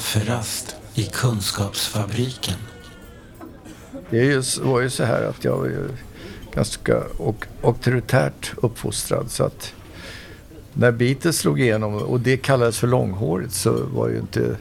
[0.00, 2.54] kafferast i Kunskapsfabriken.
[4.10, 5.88] Det var ju så här att jag var ju
[6.54, 7.02] ganska
[7.62, 9.30] auktoritärt uppfostrad.
[9.30, 9.72] Så att
[10.72, 14.56] när Beatles slog igenom och det kallades för långhårigt så var ju inte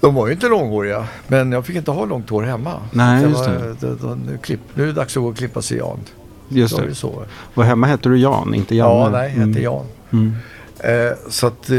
[0.00, 2.80] de var ju inte långhåriga, men jag fick inte ha långt hår hemma.
[2.92, 3.74] Nej, det just var, det.
[3.80, 6.00] det, det, nu, klipp, nu är det dags att gå och klippa sig Jan.
[6.48, 6.86] Just det.
[6.86, 7.24] det så.
[7.54, 8.90] Och hemma hette du Jan, inte Janne?
[8.94, 9.62] Ja, nej, jag hette Mm.
[9.62, 9.86] Jan.
[10.12, 10.36] Mm.
[10.80, 11.76] Eh, så, att, eh,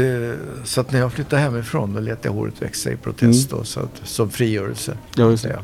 [0.64, 3.58] så att när jag flyttade hemifrån då lät jag håret växa i protest Mm.
[3.60, 4.96] då, så att, som frigörelse.
[5.16, 5.50] Ja, just det.
[5.50, 5.60] Ja,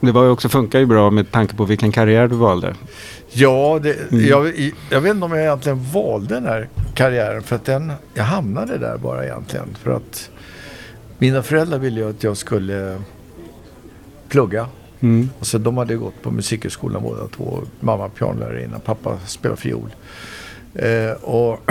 [0.00, 2.74] Det var ju också, funkar ju bra med tanke på vilken karriär du valde.
[3.32, 4.26] ja det, Mm.
[4.26, 8.24] jag, jag vet inte om jag egentligen valde den här karriären för att den, jag
[8.24, 9.76] hamnade där bara egentligen.
[9.82, 10.30] För att
[11.18, 13.00] mina föräldrar ville ju att jag skulle
[14.28, 14.66] plugga.
[15.00, 15.30] Mm.
[15.38, 17.58] Och så de hade gått på musikhögskolan båda två.
[17.80, 19.94] Mamma pianolärarinna, pappa spelade fiol.
[20.74, 21.70] Eh, och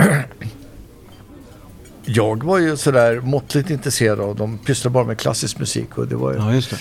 [2.14, 4.58] jag var ju sådär måttligt intresserad av dem.
[4.58, 5.98] Pysslade bara med klassisk musik.
[5.98, 6.76] Och det var ju, Ja, just det.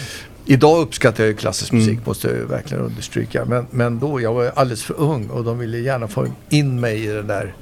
[0.45, 2.03] Idag uppskattar jag ju klassisk musik Mm.
[2.05, 3.45] måste jag ju verkligen understryka.
[3.45, 7.03] Men, men då, jag var alldeles för ung och de ville gärna få in mig
[7.03, 7.55] i det där.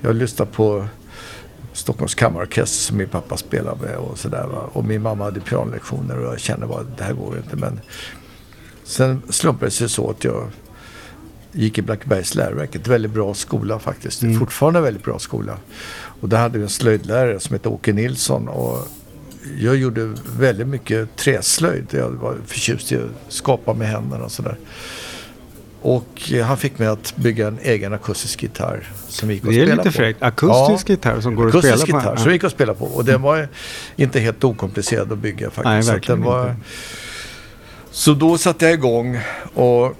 [0.00, 0.86] Jag lyssnade på
[1.72, 4.46] Stockholms kammarorkester som min pappa spelade med och sådär.
[4.72, 7.56] Och min mamma hade pianolektioner och jag kände bara det här går ju inte.
[7.56, 7.80] Men
[8.84, 10.48] sen slumpade det sig så att jag
[11.52, 12.74] gick i Blackebergs läroverk.
[12.74, 14.22] Ett väldigt bra skola faktiskt.
[14.22, 14.38] Mm.
[14.38, 15.58] Fortfarande en väldigt bra skola.
[16.20, 18.48] Och där hade vi en slöjdlärare som hette Åke Nilsson.
[18.48, 18.88] Och
[19.58, 21.86] jag gjorde väldigt mycket träslöjd.
[21.90, 24.56] Jag var förtjust i att skapa med händerna och sådär.
[25.82, 29.56] Och han fick mig att bygga en egen akustisk gitarr som vi gick och Det
[29.60, 30.02] är spelade lite på.
[30.02, 30.22] fräckt.
[30.22, 31.98] Akustisk gitarr som går att Akustisk spela på.
[31.98, 32.16] gitarr Ja.
[32.16, 32.84] som vi gick och spelade på.
[32.84, 33.48] Och den var
[33.96, 35.64] inte helt okomplicerad att bygga faktiskt.
[35.64, 36.50] Nej, Så verkligen den var...
[36.50, 36.60] inte.
[37.90, 39.18] Så då satte jag igång
[39.54, 39.96] och,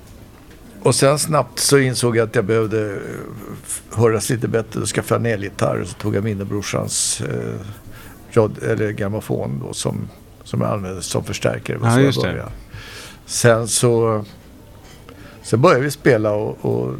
[0.82, 4.80] och sen snabbt så insåg jag att jag behövde eh, höras lite bättre.
[4.80, 7.60] Då skaffade jag en elgitarr och så tog jag minne-brorsans eh,
[8.32, 10.08] rad, eller grammofon då som,
[10.44, 11.78] som jag använde som förstärkare.
[11.82, 12.44] Ja, just det.
[13.26, 14.24] Sen så,
[15.42, 16.94] så började vi spela och, och,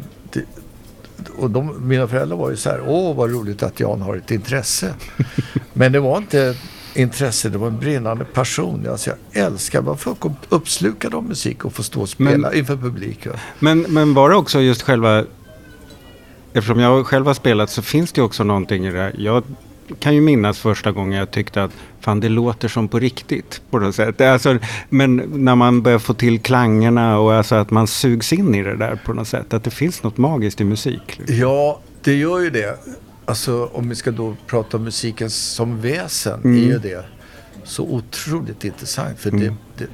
[1.37, 4.31] och de, mina föräldrar var ju så här, åh vad roligt att Jan har ett
[4.31, 4.93] intresse.
[5.73, 6.55] Men det var inte
[6.97, 8.87] intresse, det var en brinnande passion.
[8.89, 12.75] Alltså jag älskar vad folk är uppslukade av musik och få stå och spela inför
[12.75, 13.27] publik.
[13.27, 13.33] va.
[13.59, 15.25] Men, men var det också just själva...
[16.53, 19.15] Eftersom jag själv har spelat så finns det också någonting i det här.
[19.17, 19.43] Jag
[19.99, 23.79] kan ju minnas första gången jag tyckte att fan det låter som på riktigt på
[23.79, 24.21] något sätt.
[24.21, 24.57] Alltså,
[24.89, 28.75] men när man börjar få till klangerna och alltså att man sugs in i det
[28.75, 29.53] där på något sätt.
[29.53, 31.01] Att det finns något magiskt i musik.
[31.17, 31.37] liksom.
[31.37, 32.79] Ja, det gör ju det.
[33.27, 36.57] Alltså om vi ska då prata om musiken som väsen, Mm.
[36.57, 37.05] är ju det
[37.63, 39.19] så otroligt intressant.
[39.19, 39.41] För Mm.
[39.77, 39.89] det, det,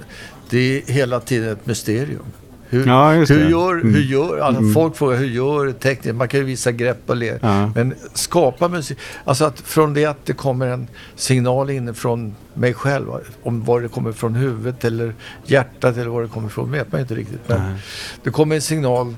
[0.49, 0.57] det
[0.89, 2.25] är hela tiden ett mysterium.
[2.69, 3.93] Hur, Ja, hur gör, Mm.
[3.93, 4.73] hur gör, alltså Mm.
[4.73, 6.13] folk frågar hur gör tekniker?
[6.13, 7.37] Man kan ju visa grepp och le.
[7.41, 7.71] Ja.
[7.75, 13.07] Men skapa musik, alltså att från det att det kommer en signal inifrån mig själv,
[13.43, 15.15] om var det kommer från huvudet eller
[15.45, 17.41] hjärtat eller var det kommer ifrån vet man inte riktigt.
[17.47, 17.79] Men Nej.
[18.23, 19.15] det kommer en signal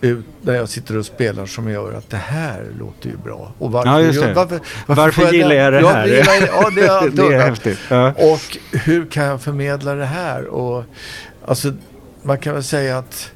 [0.00, 3.52] ut när jag sitter och spelar som gör att det här låter ju bra.
[3.58, 4.34] Och varför, Ja, just det.
[4.34, 6.06] varför, Varför får gillar jag det här?
[6.06, 7.78] jag- Ja, det, är det är häftigt.
[7.88, 8.08] Ja.
[8.16, 10.44] Och hur kan jag förmedla det här?
[10.46, 10.84] Och,
[11.46, 11.72] alltså,
[12.22, 13.30] man kan väl säga att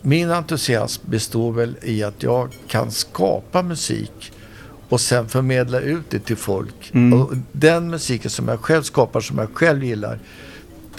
[0.00, 4.32] min entusiasm består väl i att jag kan skapa musik
[4.88, 6.90] och sen förmedla ut det till folk.
[6.94, 7.20] Mm.
[7.20, 10.18] Och den musiken som jag själv skapar, som jag själv gillar,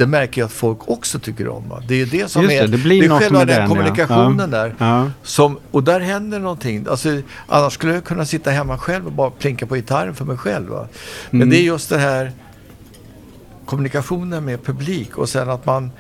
[0.01, 1.69] det märker jag att folk också tycker om.
[1.69, 1.83] Va?
[1.87, 4.51] Det är det som Just är, det, det blir något själva med den den, kommunikationen
[4.51, 4.57] Ja.
[4.57, 4.75] där.
[4.77, 5.11] Ja.
[5.23, 6.85] Som, och där händer någonting.
[6.89, 10.37] Alltså, annars skulle jag kunna sitta hemma själv och bara plinka på gitarren för mig
[10.37, 10.69] själv.
[10.69, 10.87] Va?
[11.29, 11.49] Men Mm.
[11.49, 12.31] det är just det här
[13.65, 15.91] kommunikationen med publik och sen att man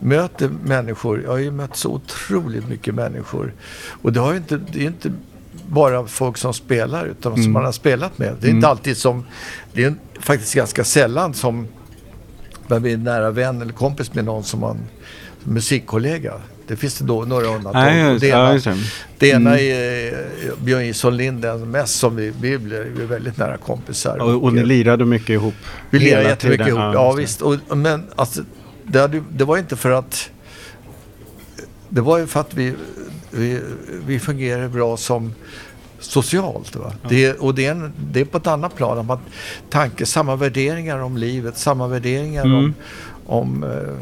[0.00, 1.22] möter människor.
[1.22, 3.54] Jag har ju mött så otroligt mycket människor.
[4.02, 5.12] Och det, har ju inte, det är inte
[5.68, 7.44] bara folk som spelar utan Mm.
[7.44, 8.34] som man har spelat med.
[8.40, 9.24] Det är inte alltid som,
[9.72, 11.66] det är faktiskt ganska sällan som
[12.68, 14.78] man blir nära vän eller kompis med någon som man
[15.44, 16.32] musikkollega.
[16.66, 17.86] Det finns det då några undantag.
[17.86, 18.68] Och just, det ja, ena, just
[19.18, 19.28] det.
[19.28, 19.72] ena Mm.
[19.72, 23.56] är eh, Björn Jonsson Lind, den mest som vi, vi blev vi är väldigt nära
[23.56, 24.18] kompisar.
[24.18, 25.54] Och, och ni lirade mycket ihop?
[25.90, 26.80] Vi lirade jättemycket tiden.
[26.82, 27.20] ihop, ja, det.
[27.20, 27.42] visst.
[27.42, 28.42] Och, men alltså,
[28.84, 30.30] det, hade, det var inte för att...
[31.88, 32.74] Det var ju för att vi,
[33.30, 33.60] vi,
[34.06, 35.34] vi fungerar bra som
[36.02, 36.76] socialt.
[36.76, 36.92] Va?
[37.08, 38.98] Det, och det är, en, det är på ett annat plan.
[38.98, 39.18] Att man,
[39.70, 42.56] tanke, samma värderingar om livet, samma värderingar Mm.
[42.56, 42.74] om,
[43.26, 43.94] om eh,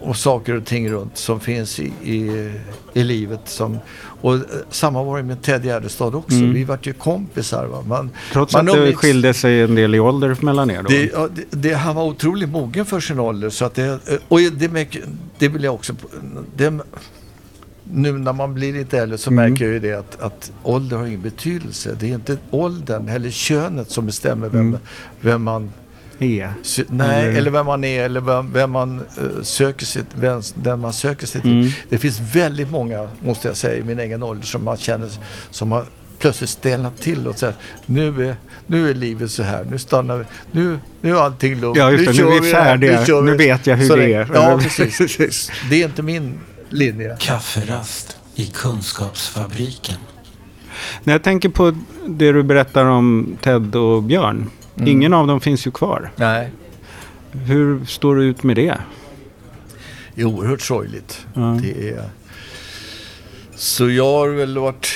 [0.00, 2.52] och saker och ting runt som finns i, i,
[2.92, 3.40] i livet.
[3.44, 3.78] Som,
[4.20, 4.40] och eh,
[4.70, 6.36] samma var det med Ted Gärdestad också.
[6.36, 6.52] Mm.
[6.54, 7.66] Vi vart ju kompisar.
[7.66, 7.82] Va?
[7.86, 10.88] Man, Trots man att det skilde sig en del i ålder mellan er då?
[10.88, 13.50] det, ja, det, det, han var otroligt mogen för sin ålder.
[13.50, 13.98] Så att det,
[14.28, 14.88] och det,
[15.38, 15.92] det vill jag också...
[16.56, 16.78] Det,
[17.92, 19.50] nu när man blir lite äldre så Mm.
[19.50, 21.96] märker jag ju det att, att ålder har ingen betydelse.
[22.00, 24.78] Det är inte åldern eller könet som bestämmer vem, Mm.
[25.20, 25.72] vem man.
[26.18, 30.42] Sö- Nej, Eller- eller, vem man är eller vem, vem man eh, söker sig, vem,
[30.54, 31.52] den man söker sig till.
[31.60, 31.70] Mm.
[31.88, 35.08] Det finns väldigt många, måste jag säga, i min egen ålder som man känner
[35.50, 35.84] som har
[36.18, 37.54] plötsligt stelnat till och säger
[37.86, 41.76] nu är, nu är livet så här, nu stannar vi, nu, nu är allting lugnt.
[41.78, 43.04] Ja, just det, nu är kör vi färdiga.
[43.22, 44.30] Nu vi vet jag hur så det är.
[44.34, 45.50] Ja, precis.
[45.70, 46.38] Det är inte min
[46.70, 47.16] linje.
[47.20, 49.96] Kafferast i Kunskapsfabriken.
[51.04, 51.72] När jag tänker på
[52.06, 54.50] det du berättar om Ted och Björn.
[54.76, 54.88] Mm.
[54.88, 56.10] Ingen av dem finns ju kvar.
[56.16, 56.50] Nej,
[57.32, 58.78] Hur står du ut med det?
[60.14, 61.26] det är oerhört sorgligt.
[61.34, 61.58] Ja.
[61.62, 62.04] Det är...
[63.54, 64.88] Så jag har väl varit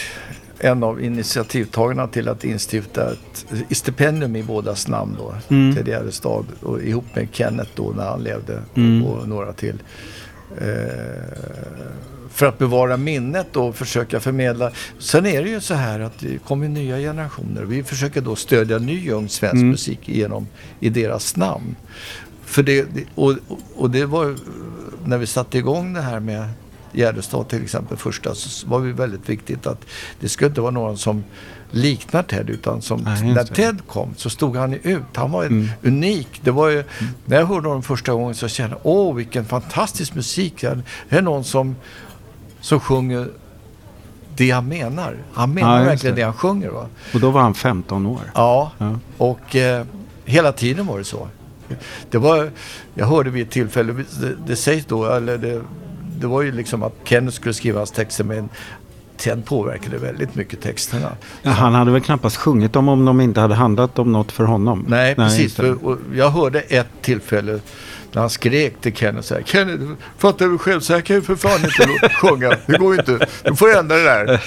[0.58, 5.34] en av initiativtagarna till att instifta ett stipendium i bådas namn då.
[5.48, 5.74] Mm.
[5.74, 9.04] Ted Gärdestad och ihop med Kenneth då när han levde Mm.
[9.04, 9.78] och några till.
[10.60, 10.66] Eh,
[12.30, 14.70] för att bevara minnet och försöka förmedla.
[14.98, 17.62] Sen är det ju så här att det kommer nya generationer.
[17.62, 19.68] Vi försöker då stödja ny ung svensk Mm.
[19.68, 20.46] musik genom,
[20.80, 21.76] i deras namn.
[22.44, 23.34] För det, och,
[23.76, 24.34] och det var
[25.04, 26.48] när vi satte igång det här med
[26.92, 29.86] Gärdestad till exempel första så var det väldigt viktigt att
[30.20, 31.24] det skulle inte vara någon som
[31.70, 33.44] liknar Ted utan som just när.
[33.44, 35.02] Ted kom så stod han ut.
[35.14, 35.68] Han var Mm.
[35.82, 36.40] unik.
[36.44, 36.84] Det var ju,
[37.24, 40.60] När jag hörde honom första gången så kände jag åh vilken fantastisk musik.
[41.08, 41.76] Det är någon som,
[42.60, 43.28] som sjunger
[44.36, 45.16] det han menar.
[45.32, 46.20] Han menar just verkligen det.
[46.20, 46.24] det.
[46.24, 46.68] han sjunger.
[46.68, 46.86] Va?
[47.14, 48.20] Och då var han 15 år.
[48.34, 48.98] Ja, Ja.
[49.18, 49.84] och eh,
[50.24, 51.28] hela tiden var det så.
[52.10, 52.50] Det var,
[52.94, 55.62] jag hörde vid ett tillfälle, det, det sägs då, eller det,
[56.20, 58.48] det var ju liksom att Kenneth skulle skriva hans texter men
[59.18, 61.10] Ted påverkade väldigt mycket texterna.
[61.42, 64.44] Ja, Han hade väl knappast sjungit dem om de inte hade handlat om något för
[64.44, 64.84] honom.
[64.88, 65.40] Nej, precis.
[65.40, 65.62] just det.
[65.62, 67.60] För, och jag hörde ett tillfälle
[68.12, 69.42] när han skrek till Kenneth så här.
[69.42, 69.82] Kenneth,
[70.18, 72.56] fattar du själv så här kan ju för fan inte sjunga.
[72.66, 73.26] Det går ju inte.
[73.44, 74.40] Du får ändra det där.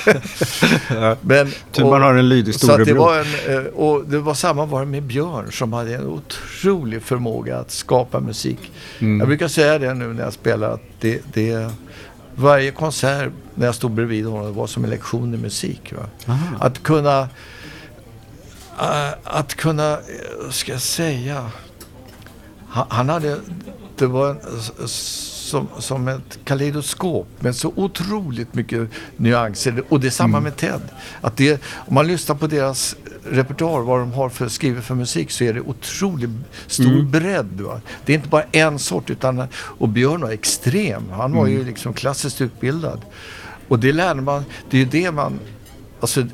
[1.21, 3.19] Men, Tur man har en lydig storebror.
[3.49, 8.19] eh, Och det var samma var med Björn som hade en otrolig förmåga att skapa
[8.19, 8.71] musik.
[8.99, 9.19] Mm.
[9.19, 11.69] Jag brukar säga det nu när jag spelar att det, det
[12.35, 15.93] varje konsert när jag stod bredvid honom var som en lektion i musik.
[16.59, 17.29] Att kunna
[18.79, 21.51] eh, att kunna, eh, ska jag säga,
[22.67, 23.39] han, han hade,
[23.95, 24.39] det var en,
[24.87, 29.83] som, som ett kaleidoskop med så otroligt mycket nyanser.
[29.89, 30.81] Och det är samma med Ted.
[31.21, 35.31] Att det, om man lyssnar på deras repertoar, vad de har för skrivet för musik,
[35.31, 36.29] så är det otroligt
[36.67, 37.61] stor bredd.
[37.61, 37.81] Va?
[38.05, 41.09] Det är inte bara en sort, utan, och Björn var extrem.
[41.09, 43.01] Han var ju liksom klassiskt utbildad.
[43.67, 45.39] Och det lärde man, det är ju det man,
[45.99, 46.25] alltså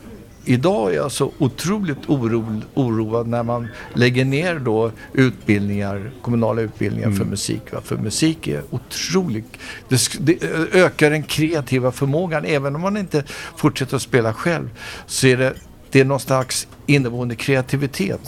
[0.50, 7.12] Idag är jag så otroligt oro, oroad när man lägger ner då utbildningar, kommunala utbildningar
[7.12, 7.62] för musik.
[7.74, 7.82] Va?
[7.84, 9.58] För musik är otroligt,
[9.90, 10.44] det, det
[10.74, 12.46] ökar den kreativa förmågan.
[12.46, 13.24] Även om man inte
[13.56, 14.70] fortsätter att spela själv
[15.06, 15.54] så är det,
[15.98, 18.22] det är någon slags inneboende kreativitet.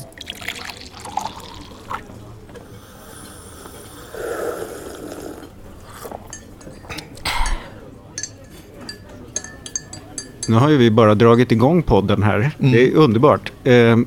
[10.48, 12.52] Nu har ju vi bara dragit igång podden här.
[12.60, 12.72] Mm.
[12.72, 13.52] Det är underbart.
[13.64, 13.98] Eh,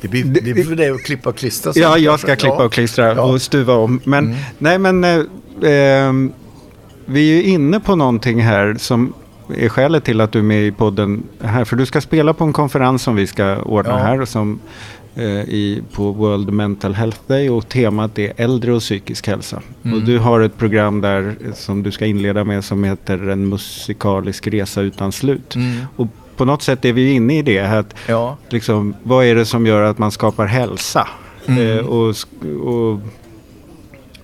[0.00, 1.72] Det blir, Det- blir för dig att klippa och klistra.
[1.76, 3.22] ja, jag ska klippa och klistra Ja.
[3.22, 4.00] och stuva om.
[4.04, 4.38] Men, Mm.
[4.58, 5.20] nej, men eh,
[5.62, 6.32] ehm,
[7.04, 9.12] vi är ju inne på någonting här som
[9.56, 11.64] är skälet till att du är med i podden här.
[11.64, 13.96] För du ska spela på en konferens som vi ska ordna Ja.
[13.96, 14.60] här som,
[15.14, 19.62] eh, i, på World Mental Health Day och temat är äldre och psykisk hälsa.
[19.82, 19.96] Mm.
[19.98, 23.48] Och du har ett program där eh, som du ska inleda med som heter En
[23.48, 25.54] musikalisk resa utan slut.
[25.54, 25.76] Mm.
[25.96, 26.06] Och
[26.36, 28.36] på något sätt är vi inne i det att Ja.
[28.48, 31.08] liksom, vad är det som gör att man skapar hälsa?
[31.46, 31.78] Mm.
[31.78, 32.14] Eh, och,
[32.64, 33.00] och,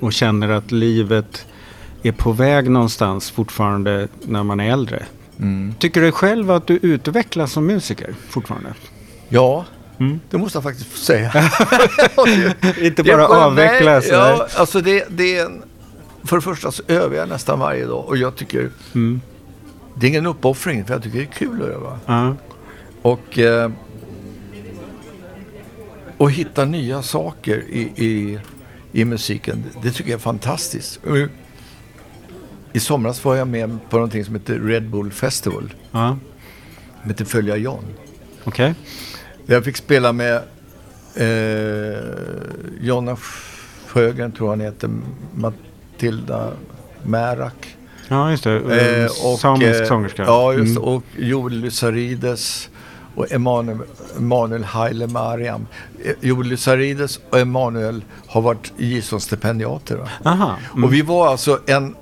[0.00, 1.46] och känner att livet
[2.02, 5.06] är på väg någonstans fortfarande när man är äldre.
[5.38, 5.74] Mm.
[5.78, 8.74] Tycker du själv att du utvecklas som musiker fortfarande?
[9.28, 9.64] Ja,
[10.00, 10.20] Mm.
[10.30, 11.32] det måste jag faktiskt säga.
[12.80, 13.30] Inte bara skönt.
[13.42, 14.04] avvecklas?
[14.10, 15.62] Nej, ja, alltså det, det är en,
[16.24, 19.20] För det första så övar jag nästan varje dag och jag tycker Mm.
[19.94, 21.98] det är ingen uppoffring för jag tycker det är kul att öva.
[22.06, 22.36] Ja.
[23.02, 23.70] Och, eh,
[26.16, 28.38] och hitta nya saker i, i,
[28.92, 29.64] i musiken.
[29.82, 31.00] Det tycker jag är fantastiskt.
[32.70, 35.74] Och I somras var jag med på någonting som heter Red Bull Festival.
[35.92, 36.16] ja.
[37.00, 37.84] Som heter Följa John.
[38.44, 38.74] Okej.
[39.46, 40.36] Jag fick spela med
[41.14, 41.98] eh,
[42.80, 43.16] Jonna
[43.86, 44.90] Sjögren, tror han heter,
[45.34, 46.50] Matilda
[47.02, 47.76] Märak.
[48.08, 48.56] Ja, just det.
[48.56, 50.22] Eh, Eh, Samisk sångerska.
[50.22, 50.70] Ja, just.
[50.76, 50.82] Mm.
[50.82, 52.68] Och Joel Lysarides
[53.14, 53.78] och Emanuel,
[54.18, 55.66] Emanuel Haile Mariam.
[56.04, 60.08] Eh, Joel Lysarides och Emanuel har varit Gison-stipendiater.
[60.24, 60.84] Mm.
[60.84, 61.94] Och vi var alltså en,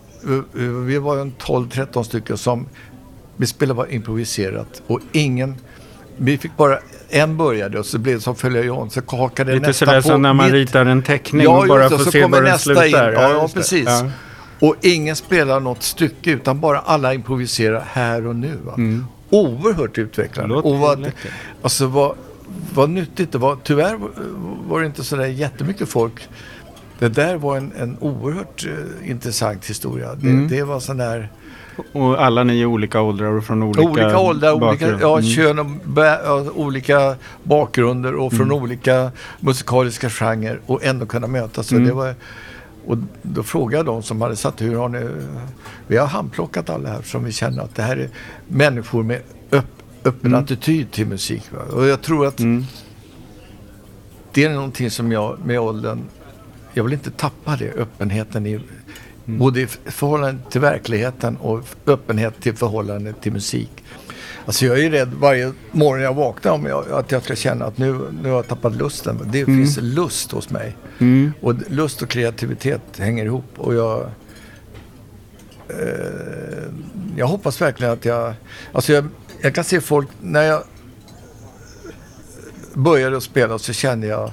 [0.87, 2.67] vi- var en 12-13 stycken som
[3.37, 5.55] vi spelade bara improviserat och ingen
[6.17, 8.91] vi fick bara en började och så blev det som följer on.
[8.91, 11.69] Så hakade Lite nästa sådär på som när man mitt- ritar en teckning Ja, och
[11.69, 12.85] bara får se var den slutar.
[12.87, 12.93] in.
[12.93, 13.53] Ja, ja det.
[13.55, 13.85] precis.
[13.87, 14.11] Ja.
[14.61, 18.53] Och ingen spelar något stycke utan bara alla improviserar här och nu.
[18.65, 18.75] Va?
[19.31, 20.55] Oerhört utvecklande.
[20.55, 20.57] Mm.
[20.65, 21.13] Låter och vad,
[21.63, 22.17] alltså vad,
[22.75, 23.57] vad nyttigt det var.
[23.65, 23.99] Tyvärr
[24.69, 26.29] var det inte sådär jättemycket folk.
[26.99, 30.15] Det där var en, en oerhört eh, intressant historia.
[30.15, 30.49] Det, Mm.
[30.49, 31.31] det var sån där
[31.93, 35.01] Och alla ni i olika åldrar och från olika, olika, åldrar, olika bakgrund.
[35.03, 35.31] ja, Mm.
[35.31, 39.11] kön och bä, ja, olika bakgrunder och från olika
[39.41, 41.67] musikaliska genrer och ändå kunna mötas.
[41.67, 41.89] Så Mm.
[41.89, 42.15] det var,
[42.87, 45.09] och då frågade jag de som hade satt hur har ni...
[45.87, 48.09] Vi har handplockat alla här som vi känner att det här är
[48.49, 49.21] människor med
[49.53, 49.65] öpp,
[50.05, 51.43] öppen attityd till musik.
[51.53, 51.77] Va?
[51.77, 52.65] Och jag tror att Mm.
[54.33, 55.99] det är någonting som jag med åldern,
[56.77, 58.61] jag vill inte tappa det, öppenheten i
[59.25, 63.85] både i förhållande till verkligheten och öppenhet till förhållande till musik.
[64.47, 67.65] Alltså jag är ju rädd varje morgon jag vaknar om jag, att jag ska känna
[67.65, 69.21] att nu, nu har jag tappat lusten.
[69.33, 70.77] Det finns lust hos mig.
[70.99, 71.33] Mm.
[71.41, 73.53] Och lust och kreativitet hänger ihop.
[73.57, 74.11] Och jag,
[75.69, 75.77] eh,
[77.17, 78.35] jag hoppas verkligen att jag...
[78.73, 79.09] Alltså jag,
[79.41, 80.09] jag kan se folk...
[80.21, 80.63] När jag
[82.75, 84.33] började att spela så kände jag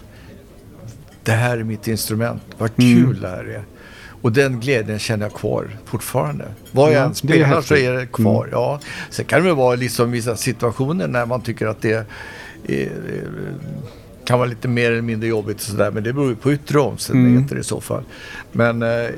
[1.24, 2.44] det här är mitt instrument.
[2.58, 3.64] Vad kul det här är.
[4.22, 6.46] Och den glädjen känner jag kvar fortfarande.
[6.72, 7.76] Vad jag Ja, än det är spelar så.
[7.76, 7.88] Mm.
[7.88, 8.50] är det kvar.
[8.52, 8.80] Ja.
[9.10, 12.08] Sen kan det vara liksom vissa situationer när man tycker att det
[12.68, 12.92] är,
[14.26, 15.92] kan vara lite mer eller mindre jobbigt och sådär.
[15.92, 18.04] Men det beror ju på yttre omständigheter i så fall.
[18.54, 19.10] Men eh, eh,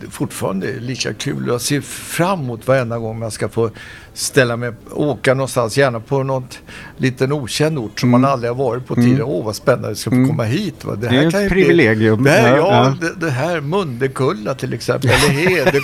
[0.00, 1.44] det är fortfarande lika kul.
[1.48, 3.70] Jag ser fram emot varenda gång jag ska få
[4.14, 6.58] ställa mig, åka någonstans, gärna på något
[6.96, 9.22] liten okänd ort som man aldrig har varit på tidigare.
[9.22, 10.84] Åh, vad spännande, jag ska få komma hit.
[10.84, 10.94] Va?
[10.94, 12.22] Det är ett kan ju privilegium.
[12.22, 13.08] Bli, det här, Ja, ja.
[13.08, 15.80] Det, det här Mundekulla till exempel, eller Hede,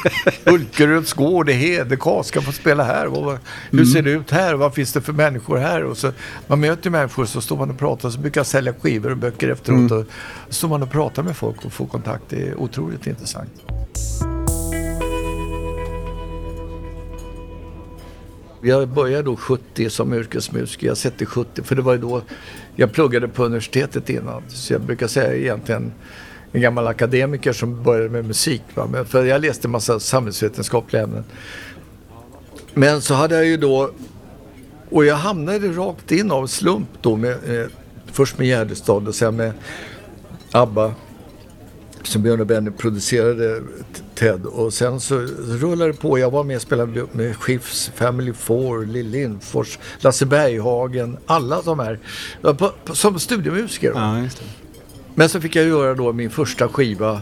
[0.46, 3.06] Ulkeröds gård i Hedekas ska få spela här.
[3.06, 3.38] Vad-
[3.70, 3.87] hur Mm.
[3.92, 4.54] ser det ut här?
[4.54, 5.84] Vad finns det för människor här?
[5.84, 6.12] Och så,
[6.46, 9.49] man möter människor så står man och pratar, så brukar jag sälja skivor och böcker
[9.49, 9.78] efteråt.
[9.78, 9.84] Mm.
[9.99, 10.06] Och
[10.49, 12.31] så står man och pratar med folk och får kontakt.
[12.32, 13.50] Det är otroligt intressant.
[18.62, 20.86] Jag började då 70 som yrkesmusiker.
[20.86, 22.22] Jag sätter 70 för det var ju då
[22.76, 24.42] jag pluggade på universitetet innan.
[24.48, 25.92] Så jag brukar säga egentligen
[26.52, 28.62] en gammal akademiker som började med musik.
[28.74, 28.88] Va?
[28.92, 31.24] Men för jag läste en massa samhällsvetenskapliga ämnen.
[32.74, 33.90] Men så hade jag ju då,
[34.90, 37.66] och jag hamnade rakt in av slump då med, eh,
[38.06, 39.52] först med Gärdestad och sen med
[40.52, 40.94] ABBA
[42.06, 43.62] som Björn och Benny producerade
[44.14, 46.18] Ted och sen så rullade det på.
[46.18, 51.78] Jag var med och spelade med Schiffs, Family Four, Lill Lindfors, Lasse Berghagen, alla de
[51.78, 51.99] här.
[52.42, 53.92] På, på, som studiomusiker.
[53.94, 54.28] Ja.
[55.14, 57.21] Men så fick jag göra då min första skiva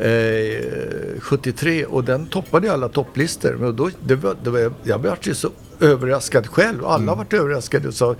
[0.00, 3.56] eh, 73 och den toppade alla topplistor.
[3.60, 5.50] Men då, det var, det var, jag blev så
[5.80, 6.84] överraskad själv.
[6.86, 7.18] Alla Mm.
[7.18, 7.88] varit överraskade.
[7.88, 8.16] och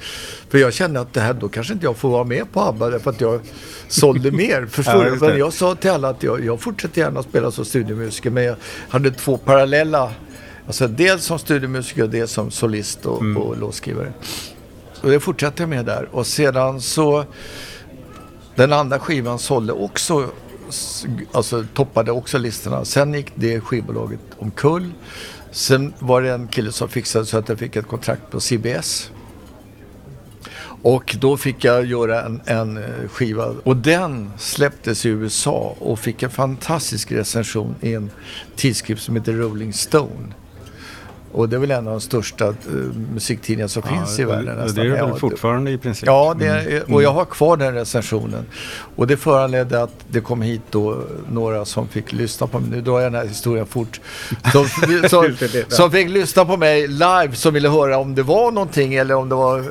[0.48, 2.90] för jag kände att det här, då kanske inte jag får vara med på ABBA
[2.90, 3.40] därför att jag
[3.88, 4.66] sålde mer.
[4.70, 7.64] Förstår Ja, Men jag sa till alla att jag, jag fortsätter gärna att spela som
[7.64, 8.56] studiomusiker men jag
[8.88, 10.12] hade två parallella
[10.66, 13.42] Alltså dels som studiomusiker och dels som solist och, Mm.
[13.42, 14.12] och låtskrivare.
[15.02, 16.08] Och det fortsatte jag med där.
[16.12, 17.24] Och sedan så
[18.54, 20.28] den andra skivan sålde också,
[21.32, 22.84] alltså toppade också listorna.
[22.84, 24.92] Sen gick det skivbolaget omkull.
[25.50, 29.10] Sen var det en kille som fixade så att jag fick ett kontrakt på CBS.
[30.82, 35.98] Och då fick jag göra en, en eh, skiva och den släpptes i USA och
[35.98, 38.10] fick en fantastisk recension i en
[38.56, 40.34] tidskrift som heter Rolling Stone.
[41.32, 42.54] Och det är väl en av de största eh,
[43.14, 44.84] musiktidningarna som finns i världen och nästan.
[44.84, 46.06] Det är det Ja, väl det- fortfarande i princip?
[46.06, 48.46] Ja, det är, och jag har kvar den recensionen.
[48.96, 52.70] Och det föranledde att det kom hit då några som fick lyssna på mig.
[52.70, 54.00] Nu drar jag den här historien fort.
[54.52, 54.64] Som,
[55.08, 55.36] som,
[55.68, 59.28] som fick lyssna på mig live som ville höra om det var någonting eller om
[59.28, 59.58] det var...
[59.58, 59.64] eh,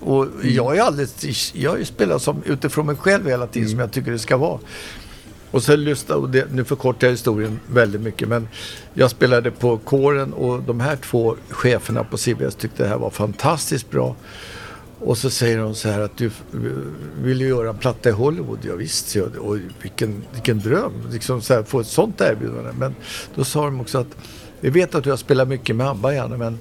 [0.00, 4.10] Och jag är alldeles, jag spelat som, utifrån mig själv hela tiden som jag tycker
[4.10, 4.58] det ska vara.
[5.50, 8.48] Och sen lyssna, och det, nu förkortar jag historien väldigt mycket men
[8.94, 13.10] jag spelade på kåren och de här två cheferna på CBS tyckte det här var
[13.10, 14.16] fantastiskt bra.
[14.98, 16.30] Och så säger de så här att du
[17.22, 18.58] vill ju göra en platta i Hollywood.
[18.62, 22.70] Ja, visst, jag, och vilken, vilken dröm, liksom så här, få ett sånt erbjudande.
[22.78, 22.94] Men
[23.34, 24.16] då sa de också att
[24.60, 26.58] vi vet att du har spelat mycket med ABBA gärna, men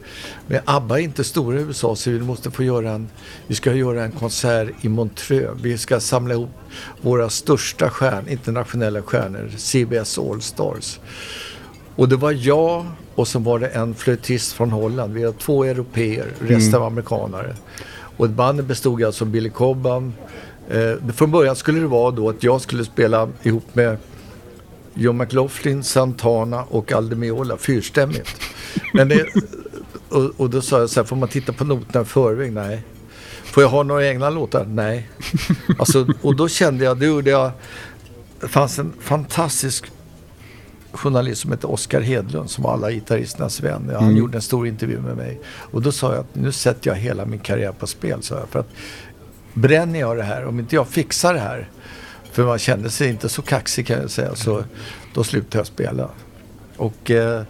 [0.47, 3.09] med ABBA är inte stora i USA så vi måste få göra en,
[3.47, 5.59] vi ska göra en konsert i Montreux.
[5.61, 6.49] Vi ska samla ihop
[7.01, 10.99] våra största stjärn, internationella stjärnor, CBS All Stars.
[11.95, 15.13] Och det var jag och så var det en flöjtist från Holland.
[15.13, 17.55] Vi har två europeer, resten var amerikanare.
[18.17, 20.13] Och bandet bestod alltså av Billy Cobham.
[20.69, 23.97] Eh, från början skulle det vara då att jag skulle spela ihop med
[24.99, 28.29] John McLaughlin, Santana och Aldemiola fyrstämmigt.
[28.93, 29.25] Men det,
[30.09, 32.53] och, och då sa jag så här, får man titta på noterna i förväg?
[32.53, 32.83] Nej.
[33.43, 34.65] Får jag ha några egna låtar?
[34.65, 35.09] Nej.
[35.79, 37.51] Alltså, och då kände jag, då gjorde jag,
[38.41, 39.85] det fanns en fantastisk
[40.91, 43.91] journalist som heter Oskar Hedlund som var alla gitarristernas vän.
[43.93, 44.17] Han Mm.
[44.17, 45.39] gjorde en stor intervju med mig.
[45.47, 48.23] Och då sa jag att nu sätter jag hela min karriär på spel.
[48.23, 48.69] Så jag, för att
[49.53, 51.69] bränner jag det här, om inte jag fixar det här,
[52.31, 54.63] för man kände sig inte så kaxig kan jag säga, så
[55.13, 56.09] då slutade jag spela.
[56.77, 57.43] Och eh,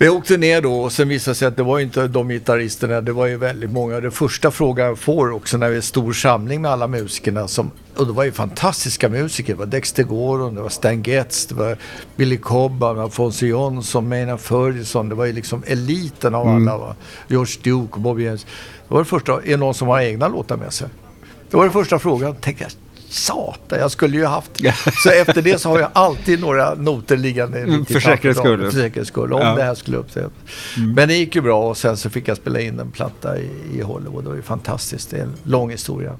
[0.00, 3.00] vi åkte ner då och sen visade det sig att det var inte de gitarristerna,
[3.00, 4.00] det var ju väldigt många.
[4.00, 7.70] Det första frågan jag får också när vi är stor samling med alla musikerna, som,
[7.96, 9.52] och det var ju fantastiska musiker.
[9.52, 11.76] Det var Dexter Gordon, det var Stan Getz, det var
[12.16, 15.08] Billy Cobham, Alfonso Jonsson, Maynard Ferguson.
[15.08, 16.78] Det var ju liksom eliten av alla.
[16.78, 16.96] Va?
[17.28, 18.44] George Duke Bobby James.
[18.88, 20.88] Det var det första, är det någon som har egna låtar med sig?
[21.50, 22.36] Det var den första frågan.
[22.36, 22.72] Tänkte jag,
[23.10, 24.50] satan, jag skulle ju haft.
[25.02, 27.58] Så efter det så har jag alltid några noter liggande.
[27.58, 28.70] Mm, mitt i för säkerhets skull.
[28.70, 29.54] För säkerhets skull, om Ja.
[29.54, 30.20] det här skulle uppstå.
[30.94, 33.48] Men det gick ju bra och sen så fick jag spela in en platta i,
[33.74, 34.24] i Hollywood.
[34.24, 35.10] Det var ju fantastiskt.
[35.10, 36.12] Det är en lång historia.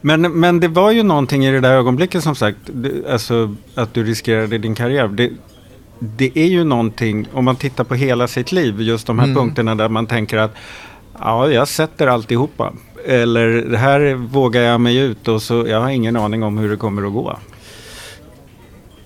[0.00, 3.94] Men, men det var ju någonting i det där ögonblicket som sagt, det, alltså att
[3.94, 5.08] du riskerade din karriär.
[5.08, 5.30] Det,
[5.98, 9.36] det är ju någonting, om man tittar på hela sitt liv, just de här Mm.
[9.36, 10.54] punkterna där man tänker att
[11.18, 12.72] ja, jag sätter alltihopa.
[13.06, 16.70] Eller det här vågar jag mig ut och så jag har ingen aning om hur
[16.70, 17.38] det kommer att gå.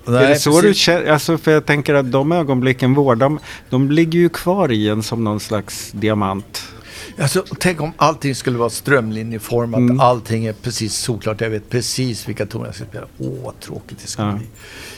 [0.07, 1.13] är det så du känner?
[1.13, 3.39] Alltså för jag tänker att de ögonblicken vårdar,
[3.71, 6.63] de ligger ju kvar i en som någon slags diamant.
[7.19, 9.79] Alltså, tänk om allting skulle vara strömlinjeformat.
[9.79, 10.01] Mm.
[10.01, 11.41] Allting är precis såklart.
[11.41, 13.07] Jag vet precis vilka toner jag ska spela.
[13.19, 14.33] Åh, vad tråkigt det ska Ja.
[14.33, 14.47] bli.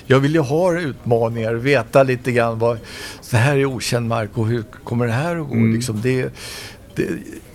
[0.07, 2.79] Jag vill ju ha utmaningar, veta lite grann vad...
[3.21, 5.55] Så här är okänd mark och hur kommer det här att gå?
[5.55, 5.75] Mm.
[5.75, 6.33] Liksom det,
[6.95, 7.09] det,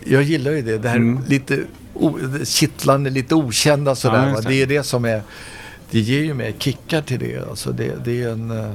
[0.06, 0.78] jag gillar ju det.
[0.78, 1.24] Det här Mm.
[1.28, 1.60] lite
[1.94, 4.34] o, kittlande, lite okända sådär.
[4.36, 4.62] Ja, det.
[4.62, 5.22] är det som är...
[5.92, 7.50] Det ger ju mig kickar till det.
[7.50, 8.52] Alltså det, det är en...
[8.52, 8.72] eh,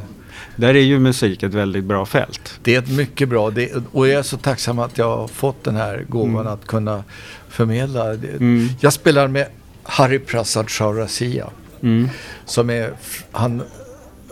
[0.56, 2.58] Där är ju musik ett väldigt bra fält.
[2.62, 5.64] det är ett mycket bra, det, och jag är så tacksam att jag har fått
[5.64, 7.04] den här gåvan att kunna
[7.48, 8.14] förmedla.
[8.14, 8.68] Mm.
[8.80, 9.46] Jag spelar med
[9.82, 11.46] Harry Prasad Chaurasia
[11.82, 12.08] Mm.
[12.44, 12.92] som är,
[13.32, 13.62] han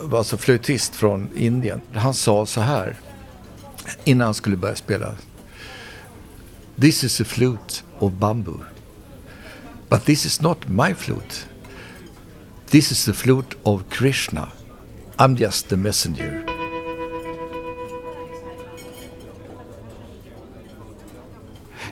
[0.01, 1.81] var alltså flöjtist från Indien.
[1.95, 2.97] Han sa så här
[4.05, 5.13] innan han skulle börja spela.
[6.81, 8.61] This is a flute of bamboo.
[9.89, 11.47] But this is not my flute.
[12.71, 14.49] This is the flute of Krishna.
[15.19, 16.43] I'm just the messenger.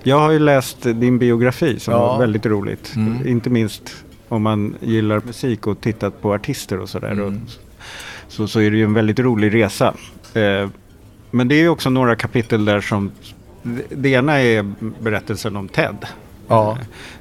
[0.02, 1.98] Jag har ju läst din biografi som Ja.
[1.98, 2.92] var väldigt roligt.
[2.96, 3.28] Mm.
[3.28, 7.10] Inte minst om man gillar musik och tittat på artister och sådär.
[7.10, 7.40] Mm.
[8.28, 9.94] Så, så är det ju en väldigt rolig resa.
[10.34, 10.68] Eh,
[11.30, 13.10] men det är ju också några kapitel där som...
[13.90, 14.72] Det, ena är
[15.02, 15.96] berättelsen om Ted.
[16.48, 16.78] Ja.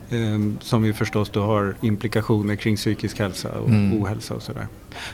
[0.10, 0.18] Eh,
[0.62, 4.02] som ju förstås då har implikationer kring psykisk hälsa och Mm.
[4.04, 4.68] ohälsa och sådär.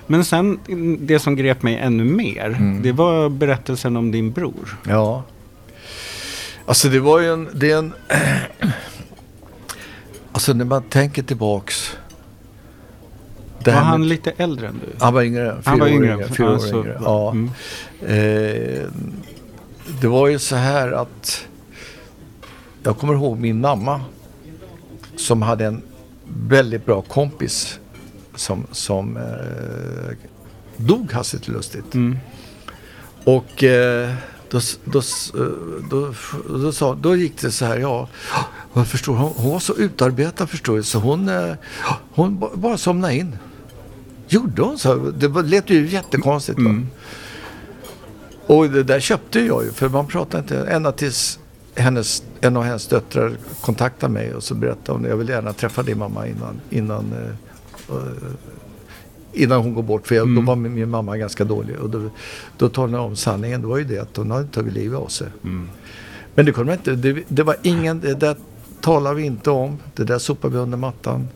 [0.08, 0.60] Men sen
[1.02, 2.46] det som grep mig ännu mer.
[2.46, 2.82] Mm.
[2.82, 4.78] Det var berättelsen om din bror.
[4.88, 5.24] Ja.
[6.66, 7.50] Alltså det var ju en...
[7.54, 7.94] Det är en
[10.32, 11.98] alltså när man tänker tillbaks.
[13.64, 14.94] Det var han med- lite äldre än du?
[15.00, 15.52] han var yngre.
[15.52, 16.14] Fyra Han var yngre.
[16.14, 16.28] yngre.
[16.28, 17.00] Fyra år Alltså, yngre.
[17.04, 17.32] Ja.
[17.32, 17.50] mm.
[18.08, 18.88] Eh,
[20.02, 21.48] det var ju så här att
[22.84, 24.02] jag kommer ihåg min mamma
[25.16, 25.82] som hade en
[26.48, 27.80] väldigt bra kompis
[28.36, 30.18] som, som eh,
[30.78, 31.94] dog hastigt och lustigt.
[31.94, 32.18] Mm.
[33.24, 34.14] Och eh,
[34.50, 35.02] då, då,
[35.90, 36.14] då,
[36.50, 38.08] då, sa, då gick det så här, ja,
[38.74, 41.54] jag förstår, hon, hon var så utarbetad förstår du, så hon, eh,
[42.12, 43.38] hon ba- bara somnade in.
[44.28, 44.96] Gjorde hon så?
[44.96, 46.58] Det lät ju jättekonstigt.
[46.60, 46.88] Mm.
[48.50, 51.40] Och det där köpte jag ju, för man pratade inte, ända tills
[51.76, 53.32] hennes, en av hennes döttrar
[53.62, 57.96] kontaktade mig och så berättade hon, jag vill gärna träffa din mamma innan, innan, eh,
[57.96, 58.04] eh,
[59.34, 60.08] innan hon går bort.
[60.08, 60.36] För jag, Mm.
[60.36, 61.80] då var min, min mamma ganska dålig.
[61.80, 62.10] Och då,
[62.58, 65.08] då talade jag om sanningen, det var ju det att hon hade tagit livet av
[65.08, 65.28] sig.
[65.44, 65.70] Mm.
[66.36, 68.36] Men det kunde man inte, det, det var ingen, det där
[68.82, 71.28] talar vi inte om, det där sopar vi under mattan.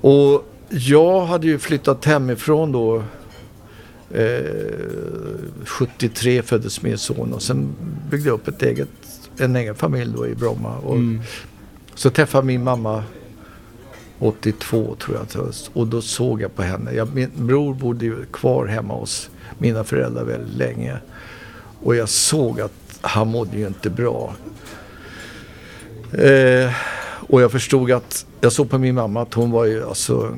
[0.00, 3.02] Och jag hade ju flyttat hemifrån då.
[4.10, 7.74] Eh, 73 föddes min son och sen
[8.10, 8.88] byggde jag upp ett eget,
[9.38, 10.78] en egen familj då i Bromma.
[10.78, 11.20] Och Mm.
[11.94, 13.04] Så träffade min mamma
[14.18, 16.92] 82 tror jag och då såg jag på henne.
[16.92, 20.96] Jag, min bror bodde ju kvar hemma hos mina föräldrar väldigt länge.
[21.82, 24.34] Och jag såg att han mådde ju inte bra.
[26.12, 26.72] Eh,
[27.28, 30.36] och jag förstod att, jag såg på min mamma att hon var ju alltså,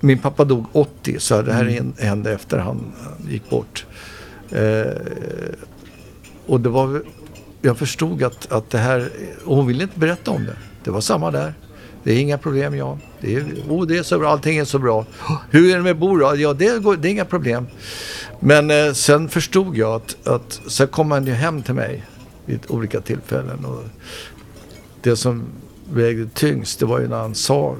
[0.00, 1.92] min pappa dog 80 så det här Mm.
[1.98, 2.92] hände efter han
[3.28, 3.86] gick bort.
[4.50, 4.92] Eh,
[6.46, 7.02] och det var,
[7.62, 9.08] jag förstod att, att det här,
[9.44, 10.56] och hon ville inte berätta om det.
[10.84, 11.54] Det var samma där.
[12.02, 12.98] Det är inga problem, ja.
[13.20, 15.06] Det är, oh, det är så bra, allting är så bra.
[15.50, 16.36] Hur är det med Bo då?
[16.36, 17.66] Ja, det, går, det är inga problem.
[18.40, 22.04] Men eh, sen förstod jag att, att sen kom han ju hem till mig
[22.46, 23.64] vid olika tillfällen.
[23.64, 23.82] Och
[25.02, 25.44] det som
[25.92, 27.76] vägde tyngst, det var ju när han sa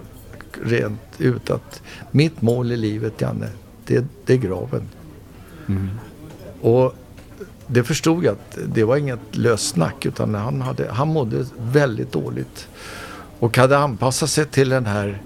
[0.62, 3.48] rent ut att mitt mål i livet, Janne,
[3.86, 4.88] det, det är graven.
[5.68, 5.90] Mm.
[6.60, 6.94] Och
[7.66, 12.12] det förstod jag att det var inget löst snack utan han, hade, han mådde väldigt
[12.12, 12.68] dåligt.
[13.38, 15.22] Och hade anpassat sig till den här,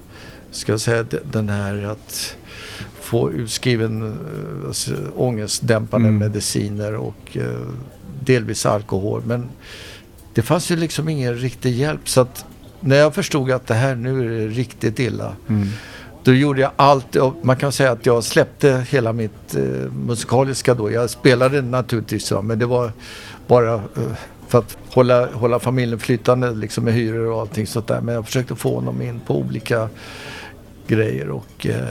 [0.50, 2.36] ska jag säga, den här att
[3.00, 6.18] få utskriven äh, alltså, ångestdämpande Mm.
[6.18, 7.42] mediciner och äh,
[8.20, 9.22] delvis alkohol.
[9.26, 9.48] Men
[10.34, 12.08] det fanns ju liksom ingen riktig hjälp.
[12.08, 12.44] Så att
[12.84, 15.36] när jag förstod att det här nu är det riktigt illa.
[15.48, 15.68] Mm.
[16.24, 17.16] Då gjorde jag allt.
[17.42, 20.90] Man kan säga att jag släppte hela mitt eh, musikaliska då.
[20.90, 22.92] Jag spelade naturligtvis så, men det var
[23.46, 23.80] bara eh,
[24.48, 28.00] för att hålla, hålla familjen flytande liksom med hyror och allting sånt där.
[28.00, 29.88] Men jag försökte få honom in på olika
[30.86, 31.84] grejer och eh,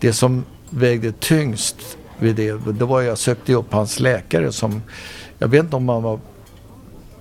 [0.00, 1.76] det som vägde tyngst
[2.18, 4.82] vid det, det var jag sökte upp hans läkare som,
[5.38, 6.20] jag vet inte om han var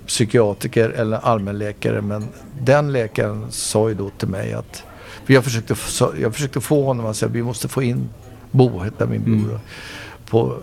[0.07, 2.27] psykiatriker eller allmänläkare men
[2.61, 4.83] den läkaren sa ju då till mig att
[5.25, 5.75] för jag försökte,
[6.21, 8.09] jag försökte få honom att säga vi måste få in
[8.51, 9.59] Bo, hette min bror, Mm.
[10.29, 10.57] på,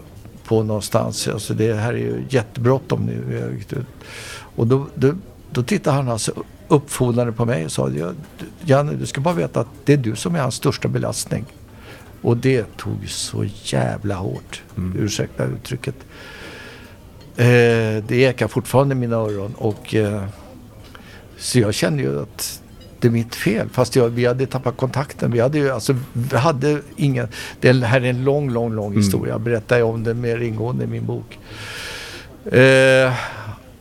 [0.44, 1.28] på någonstans.
[1.28, 3.54] Alltså det här är ju jättebråttom nu.
[4.56, 5.12] Och då, då,
[5.50, 6.32] då tittade han alltså
[6.68, 9.96] uppfordrande på mig och sa "Ja, du- Janne du ska bara veta att det är
[9.96, 11.44] du som är hans största belastning.
[12.22, 14.62] Och det tog så jävla hårt.
[14.76, 14.98] Mm.
[15.04, 15.94] Ursäkta uttrycket.
[17.36, 20.24] Eh, det ekar fortfarande i mina öron och eh,
[21.38, 22.62] så jag kände ju att
[23.00, 23.68] det är mitt fel.
[23.68, 25.32] Fast jag, vi hade tappat kontakten.
[25.32, 27.28] Vi hade ju alltså, vi hade ingen,
[27.60, 29.02] det här är en lång, lång, lång Mm.
[29.02, 29.34] historia.
[29.34, 31.38] Jag berättar ju om det mer ingående i min bok.
[32.52, 33.12] Eh,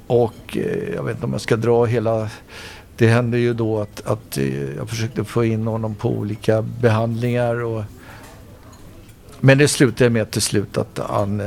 [0.08, 2.30] och eh, jag vet inte om jag ska dra hela
[2.98, 7.64] det hände ju då att, att eh, jag försökte få in honom på olika behandlingar.
[7.64, 7.84] Och,
[9.40, 11.38] men det slutade med till slut att han,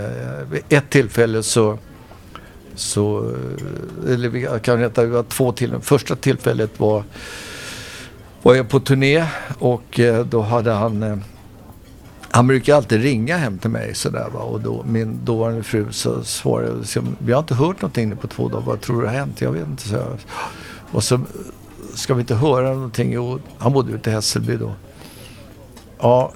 [0.50, 1.78] vid ett tillfälle så,
[2.76, 5.80] så eh, eller vi kan rätta, vi var två till.
[5.80, 7.04] Första tillfället var,
[8.42, 9.26] var jag på turné
[9.58, 11.16] och eh, då hade han eh,
[12.34, 14.40] han brukar alltid ringa hem till mig sådär va.
[14.40, 18.16] Och då, min dåvarande fru så svarade jag, liksom, vi har inte hört någonting nu
[18.16, 18.64] på två dagar.
[18.66, 19.40] Vad tror du har hänt?
[19.40, 19.88] Jag vet inte.
[19.88, 20.18] Så jag.
[20.92, 21.20] Och så
[21.94, 23.12] ska vi inte höra någonting.
[23.12, 24.72] Jo, han bodde ute i Hässelby då.
[25.98, 26.32] Ja,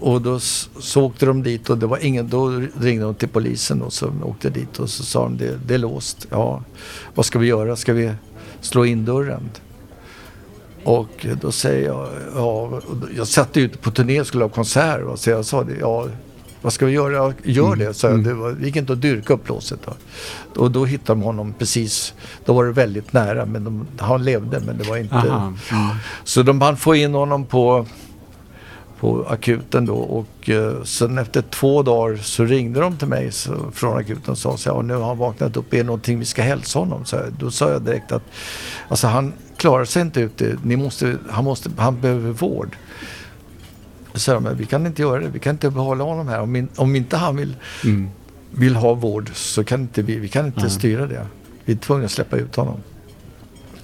[0.00, 2.48] och då så åkte de dit och det var ingen, då
[2.80, 5.78] ringde de till polisen och så åkte dit och så sa de det, det är
[5.78, 6.26] låst.
[6.30, 6.62] Ja,
[7.14, 7.76] vad ska vi göra?
[7.76, 8.12] Ska vi
[8.60, 9.50] slå in dörren?
[10.84, 12.80] Och då säger jag, ja,
[13.16, 15.04] jag satt ute på turné och skulle ha konsert.
[15.04, 16.08] va, Så jag sa det, ja,
[16.62, 17.34] vad ska vi göra?
[17.42, 18.24] Gör det, så jag.
[18.24, 19.80] Det, var, gick inte att dyrka upp låset.
[19.84, 19.92] Då.
[20.62, 23.46] Och då hittade de honom precis, då var det väldigt nära.
[23.46, 25.14] Men de, han levde, men det var inte...
[25.14, 25.46] Aha.
[25.46, 25.96] Mm.
[26.24, 27.86] Så de hann få in honom på,
[29.02, 33.70] på akuten då och eh, sen efter två dagar så ringde de till mig så,
[33.72, 36.18] från akuten och sa så här, "Ja, nu har han vaknat upp, är det någonting
[36.18, 37.04] vi ska hälsa honom?
[37.04, 38.22] Så här, då sa jag direkt att
[38.88, 42.76] alltså, han klarar sig inte ute, Ni måste, han, måste, han behöver vård.
[44.14, 46.40] Så de, men vi kan inte göra det, vi kan inte behålla honom här.
[46.40, 48.08] Om, in, om inte han vill, Mm.
[48.50, 50.70] vill ha vård så kan inte vi, vi kan inte Nej.
[50.70, 51.26] styra det.
[51.64, 52.76] Vi är tvungna att släppa ut honom.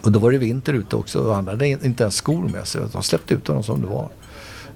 [0.02, 2.80] Och då var det vinter ute också och han hade inte ens skor med sig.
[2.92, 4.08] De släppte ut honom som det var.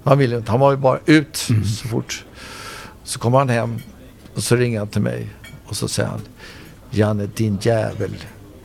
[0.04, 1.36] Han ville inte, han var ju bara ut
[1.80, 2.24] så fort.
[3.04, 3.78] Så kom han hem
[4.34, 5.28] och så ringer han till mig
[5.66, 6.20] och så säger han
[6.90, 8.10] Janne din jävel.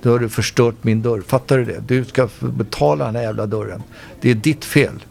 [0.02, 1.22] Nu har du förstört min dörr.
[1.22, 1.84] Fattar du det?
[1.88, 3.84] Du ska betala den här jävla dörren.
[4.22, 5.04] Det är ditt fel.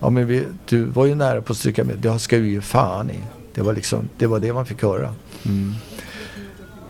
[0.00, 1.98] Ja men vi, du var ju nära på att stryka med.
[1.98, 3.18] Det ska vi ju fan i.
[3.54, 5.14] Det var liksom, det var det man fick höra.
[5.44, 5.74] Mm.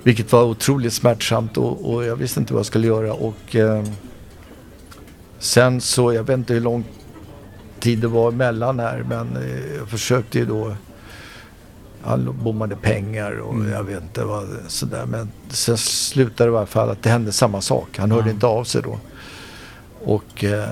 [0.02, 3.12] Vilket var otroligt smärtsamt och, och jag visste inte vad jag skulle göra.
[3.12, 3.84] Och eh,
[5.38, 6.84] sen så, jag vet inte hur lång
[7.80, 10.74] tid det var emellan här men eh, jag försökte ju då.
[12.02, 13.72] Han bommade pengar och Mm.
[13.72, 15.06] jag vet inte vad sådär.
[15.06, 17.88] Men sen slutade det i alla fall att det hände samma sak.
[17.98, 18.30] Han hörde Ja.
[18.34, 18.98] inte av sig då.
[20.04, 20.68] Och eh,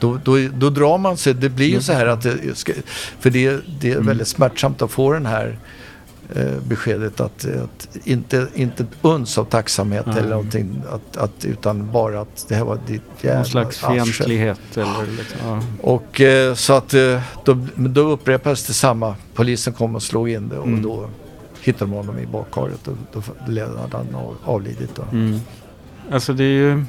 [0.00, 1.34] då, då, då drar man sig.
[1.34, 2.72] Det blir ju så här att det ska,
[3.20, 4.06] för det, det är Mm.
[4.06, 5.58] väldigt smärtsamt att få den här
[6.34, 10.18] eh, beskedet att, att inte, inte ett uns av tacksamhet Nej.
[10.18, 10.82] eller någonting.
[10.90, 13.94] Att, att, utan bara att det här var ditt jävla Någon slags arsel.
[14.04, 15.62] fientlighet eller liksom, ja.
[15.80, 19.16] Och eh, så att eh, då, då upprepades det samma.
[19.34, 20.82] Polisen kom och slog in det och Mm.
[20.82, 21.08] då
[21.60, 24.90] hittade de honom i bakharet och då hade han av- avlidit.
[24.94, 25.02] Då.
[25.12, 25.40] Mm.
[26.10, 26.84] Alltså det är ju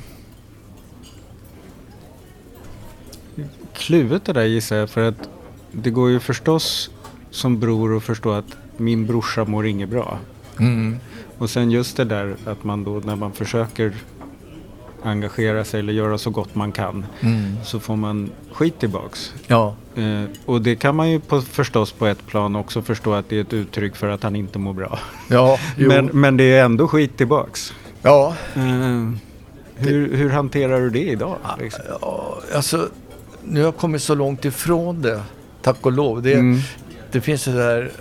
[3.74, 5.30] kluvet det där gissar jag för att
[5.72, 6.90] det går ju förstås
[7.32, 8.46] som bror att förstå att
[8.78, 10.20] min brorsa mår inget bra.
[10.60, 10.98] Mm.
[11.38, 13.94] Och sen just det där att man då när man försöker
[15.04, 17.06] engagera sig eller göra så gott man kan
[17.64, 19.34] så får man skit tillbaks.
[19.48, 19.76] Ja.
[19.96, 23.38] Eh, och det kan man ju på, förstås på ett plan också förstå att det
[23.38, 25.00] är ett uttryck för att han inte mår bra.
[25.30, 25.58] Ja.
[25.78, 27.74] Men, men det är ändå skit tillbaks.
[28.02, 28.36] ja.
[28.56, 29.10] Eh,
[29.78, 31.38] hur, hur hanterar du det idag?
[31.60, 31.84] Liksom?
[32.02, 32.90] ja, alltså
[33.44, 35.22] nu har jag kommit så långt ifrån det,
[35.62, 36.22] tack och lov.
[36.22, 36.60] Det, Mm.
[37.12, 37.92] det finns det där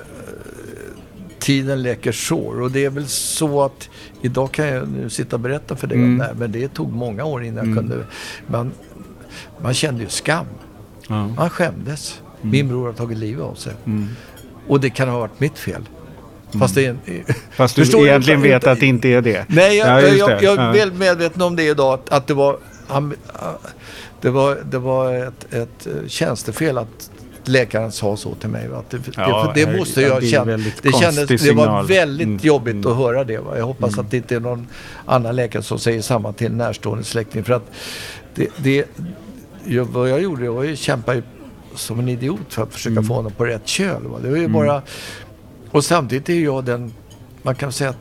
[1.44, 3.88] tiden leker sår och det är väl så att
[4.22, 6.18] idag kan jag nu sitta och berätta för dig om Mm.
[6.18, 7.76] det här, men det tog många år innan jag Mm.
[7.76, 8.06] kunde.
[8.46, 8.72] Man,
[9.62, 10.46] man kände ju skam.
[11.08, 11.28] Ja.
[11.28, 12.20] Man skämdes.
[12.42, 13.72] Min bror har tagit livet av sig.
[13.86, 14.08] Mm.
[14.68, 15.82] Och det kan ha varit mitt fel.
[16.58, 16.98] Fast det är en,
[17.50, 18.06] Fast du Förstår du?
[18.08, 19.44] egentligen vet att det inte är det.
[19.48, 21.94] Nej, jag, Ja, jag, jag, jag är väl medveten om det idag.
[21.94, 23.14] Att, att det var, han,
[24.20, 27.10] det var, det var ett, ett eh, tjänstefel att
[27.48, 28.68] läkaren sa så till mig.
[28.74, 30.56] Att det, Ja, det, det måste ja, jag känna.
[30.56, 32.38] Det, kändes, det var väldigt Mm.
[32.42, 32.90] jobbigt Mm.
[32.92, 33.38] att höra det.
[33.38, 33.58] Va.
[33.58, 34.66] Jag hoppas att det inte är någon
[35.06, 37.44] annan läkare som säger samma till en närstående släkting.
[37.44, 37.70] För att
[38.34, 38.84] det, det,
[39.64, 41.14] jag, vad jag gjorde var ju kämpa
[41.74, 43.04] som en idiot för att försöka Mm.
[43.04, 44.02] få honom på rätt köl.
[44.06, 44.18] Va.
[44.22, 44.82] Det var ju bara...
[45.70, 46.92] Och samtidigt är jag den...
[47.42, 47.96] Man kan säga att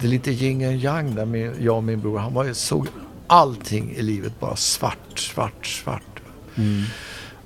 [0.00, 2.18] det är lite yin och yang där med jag och min bror.
[2.18, 2.86] Han var såg
[3.26, 6.02] allting i livet bara svart, svart, svart.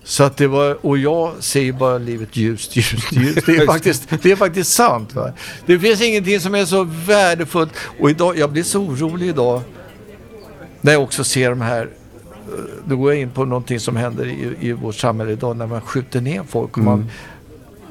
[0.03, 0.09] Mm.
[0.09, 3.47] Så att det var, och jag ser bara livet ljust, ljust, ljust.
[3.47, 5.15] Det är faktiskt, det är faktiskt sant.
[5.15, 5.33] Va?
[5.67, 7.71] Det finns ingenting som är så värdefullt.
[8.01, 9.63] Och idag, jag blir så orolig idag
[10.81, 11.89] när jag också ser de här eh,
[12.85, 15.81] då går jag in på någonting som händer i, i vårt samhälle idag när man
[15.81, 17.11] skjuter ner folk och man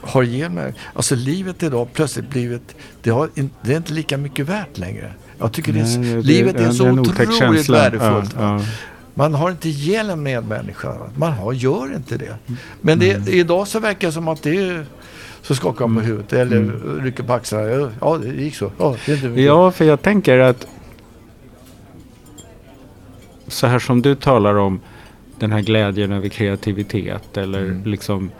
[0.01, 0.73] har ihjäl mig.
[0.93, 3.29] Alltså livet idag plötsligt blivit, det, har,
[3.61, 5.13] det är inte lika mycket värt längre.
[5.39, 7.77] Jag tycker det är, Nej, det- livet det- är det så en otäck otroligt känsla.
[7.77, 8.35] värdefullt.
[8.39, 8.65] Ja, ja.
[9.13, 10.97] Man har inte ihjäl en medmänniska.
[11.15, 12.35] Man har, gör inte det.
[12.81, 13.27] Men det, Mm.
[13.27, 14.85] idag så verkar det som att det är
[15.41, 17.91] så skakar man på huvudet eller rycker på axlarna.
[18.01, 18.71] Ja, det gick så.
[18.77, 19.41] Ja, det.
[19.41, 20.67] Ja, för jag tänker att
[23.47, 24.79] så här som du talar om
[25.39, 27.83] den här glädjen över kreativitet eller Mm.
[27.85, 28.31] liksom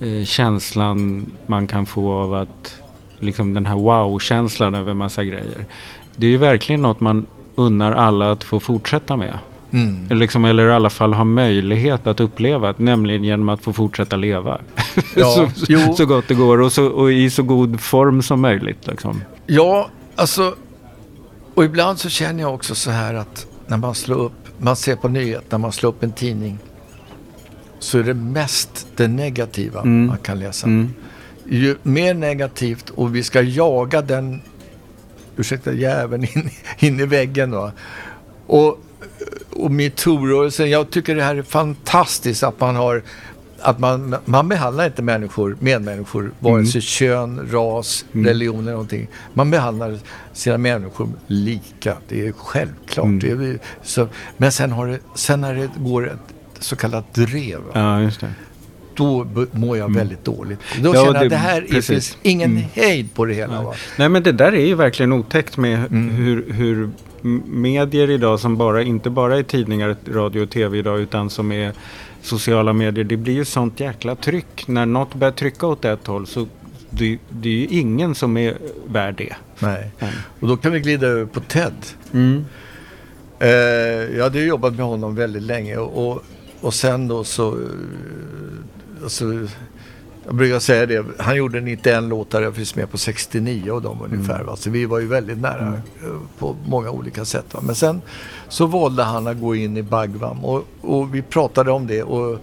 [0.00, 2.74] eh, känslan man kan få av att
[3.18, 5.64] liksom den här wow-känslan över massa grejer.
[6.16, 9.38] Det är ju verkligen något man unnar alla att få fortsätta med.
[9.72, 10.06] Mm.
[10.06, 14.16] Eller, liksom, eller i alla fall ha möjlighet att uppleva, nämligen genom att få fortsätta
[14.16, 14.60] leva.
[15.16, 18.86] Ja, så, så gott det går och, så, och i så god form som möjligt.
[18.86, 19.22] Liksom.
[19.46, 20.54] Ja, alltså.
[21.54, 24.96] Och ibland så känner jag också så här att när man slår upp, man ser
[24.96, 26.58] på nyheter, när man slår upp en tidning.
[27.78, 30.06] Så är det mest det negativa Mm.
[30.06, 30.66] man kan läsa.
[30.66, 30.94] Mm.
[31.48, 34.42] Ju mer negativt och vi ska jaga den,
[35.36, 37.50] ursäkta jäveln, in, in i väggen.
[37.50, 37.72] Va?
[38.46, 38.78] Och,
[39.50, 43.02] och metoo-rörelsen, jag tycker det här är fantastiskt att man har
[43.60, 46.66] att man, man behandlar inte människor, medmänniskor, vare Mm.
[46.66, 49.08] sig kön, ras, religion eller någonting.
[49.34, 49.98] Man behandlar
[50.32, 51.96] sina människor lika.
[52.08, 53.04] Det är självklart.
[53.06, 53.18] Mm.
[53.18, 57.58] Det är, så, men sen, har det, sen när det går ett så kallat drev?
[57.72, 58.32] Ja, just det.
[58.94, 60.58] då mår jag väldigt dåligt.
[60.82, 62.64] Då Ja, känner jag att det här är, finns ingen Mm.
[62.72, 63.62] hejd på det hela.
[63.62, 63.74] Va?
[63.96, 66.08] Nej men det där är ju verkligen otäckt med Mm.
[66.08, 66.90] hur, hur
[67.46, 71.72] medier idag som bara, inte bara är tidningar, radio och tv idag utan som är
[72.22, 73.04] sociala medier.
[73.04, 74.68] Det blir ju sånt jäkla tryck.
[74.68, 76.46] När något börjar trycka åt ett håll så
[76.90, 79.34] det, det är ju ingen som är värd det.
[79.58, 79.90] Nej.
[79.98, 80.12] Nej.
[80.40, 81.74] Och då kan vi glida över på Ted.
[82.12, 82.44] Mm.
[83.38, 83.48] Eh,
[84.16, 86.22] jag hade jobbat med honom väldigt länge och, och,
[86.60, 87.48] och sen då så...
[87.48, 87.58] eh,
[89.02, 89.24] Alltså,
[90.28, 93.98] jag brukar säga det, han gjorde 91 låtar, jag finns med på 69 av dem
[94.02, 94.44] ungefär.
[94.44, 94.56] Va?
[94.56, 97.54] Så vi var ju väldigt nära eh, på många olika sätt.
[97.54, 97.60] Va?
[97.62, 98.02] Men sen
[98.48, 102.02] så valde han att gå in i Bagvam och, och vi pratade om det.
[102.02, 102.38] Och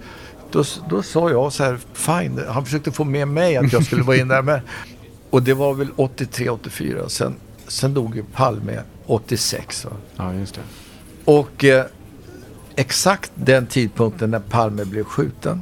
[0.52, 4.04] då, då sa jag så här, fine, han försökte få med mig att jag skulle
[4.04, 4.42] vara in där.
[4.42, 4.60] Men,
[5.30, 7.10] och det var väl 83, 84.
[7.10, 7.36] Sen,
[7.68, 9.86] sen dog ju Palme 86.
[9.86, 9.92] Va?
[10.16, 10.62] Ja, just det.
[11.32, 11.86] Och eh,
[12.76, 15.62] exakt den tidpunkten när Palme blev skjuten,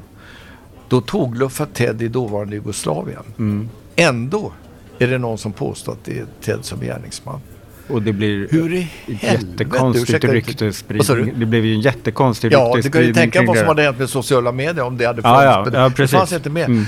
[0.94, 3.24] då tågluffar Ted i dåvarande Jugoslavien.
[3.40, 3.70] Mm.
[3.96, 4.52] Ändå
[5.00, 7.40] är det någon som påstår att det är Ted som är gärningsman.
[7.88, 11.40] Och det blir Hur i jättekonstigt ryktesspridning.
[11.40, 14.00] Det blev ju en jättekonstig Ja, du kan ju ryktesspridning tänka vad som hade hänt
[14.00, 15.46] med sociala medier om det hade Ja, funnits.
[15.56, 16.66] ja, men ja, det fanns inte med.
[16.66, 16.86] Mm.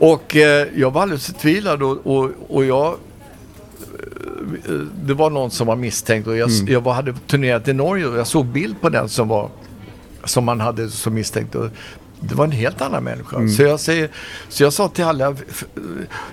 [0.00, 4.72] Och eh, jag var alldeles förtvivlad och, och, och jag eh,
[5.04, 6.72] det var någon som var misstänkt och jag, Mm.
[6.72, 9.48] jag hade turnerat i Norge och jag såg bild på den som var
[10.24, 11.54] som man hade som misstänkt.
[11.54, 11.68] Och
[12.28, 13.36] det var en helt annan människa.
[13.36, 13.48] Mm.
[13.48, 14.08] Så, jag säger,
[14.48, 15.36] så jag sa till alla,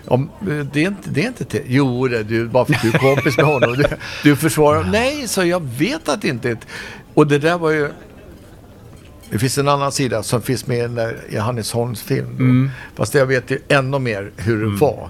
[0.05, 0.29] om,
[0.73, 1.23] det är inte det.
[1.23, 1.63] Är inte det.
[1.67, 3.73] Jo, det du, bara för att du är kompis med honom.
[3.73, 3.85] Du,
[4.23, 4.83] du försvarar.
[4.83, 6.57] Nej, så jag vet att det inte är.
[7.13, 7.89] Och det där var ju
[9.29, 12.27] det finns en annan sida som finns med i Hannes Holms film.
[12.27, 12.69] Mm.
[12.95, 15.09] Fast jag vet ju ännu mer hur det var.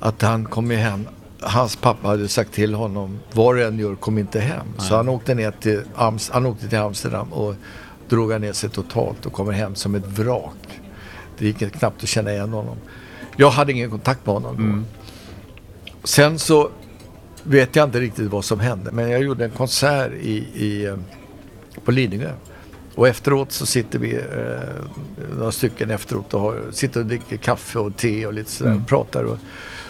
[0.00, 1.06] Att han kom ju hem
[1.40, 4.66] hans pappa hade sagt till honom, vad du än gör, kom inte hem.
[4.78, 7.54] Så han åkte ner till, Ams, han åkte till Amsterdam och
[8.08, 10.80] drog ner sig totalt och kommer hem som ett vrak.
[11.38, 12.76] Det gick knappt att känna igen honom.
[13.36, 16.08] Jag hade ingen kontakt med honom då.
[16.08, 16.70] Sen så
[17.42, 18.90] vet jag inte riktigt vad som hände.
[18.92, 20.96] Men jag gjorde en konsert i, i, eh,
[21.84, 22.32] på Lidingö.
[22.94, 27.78] Och efteråt så sitter vi, eh, några stycken efteråt och har, sitter och dricker kaffe
[27.78, 29.24] och te och lite sådär och pratar.
[29.24, 29.38] Och,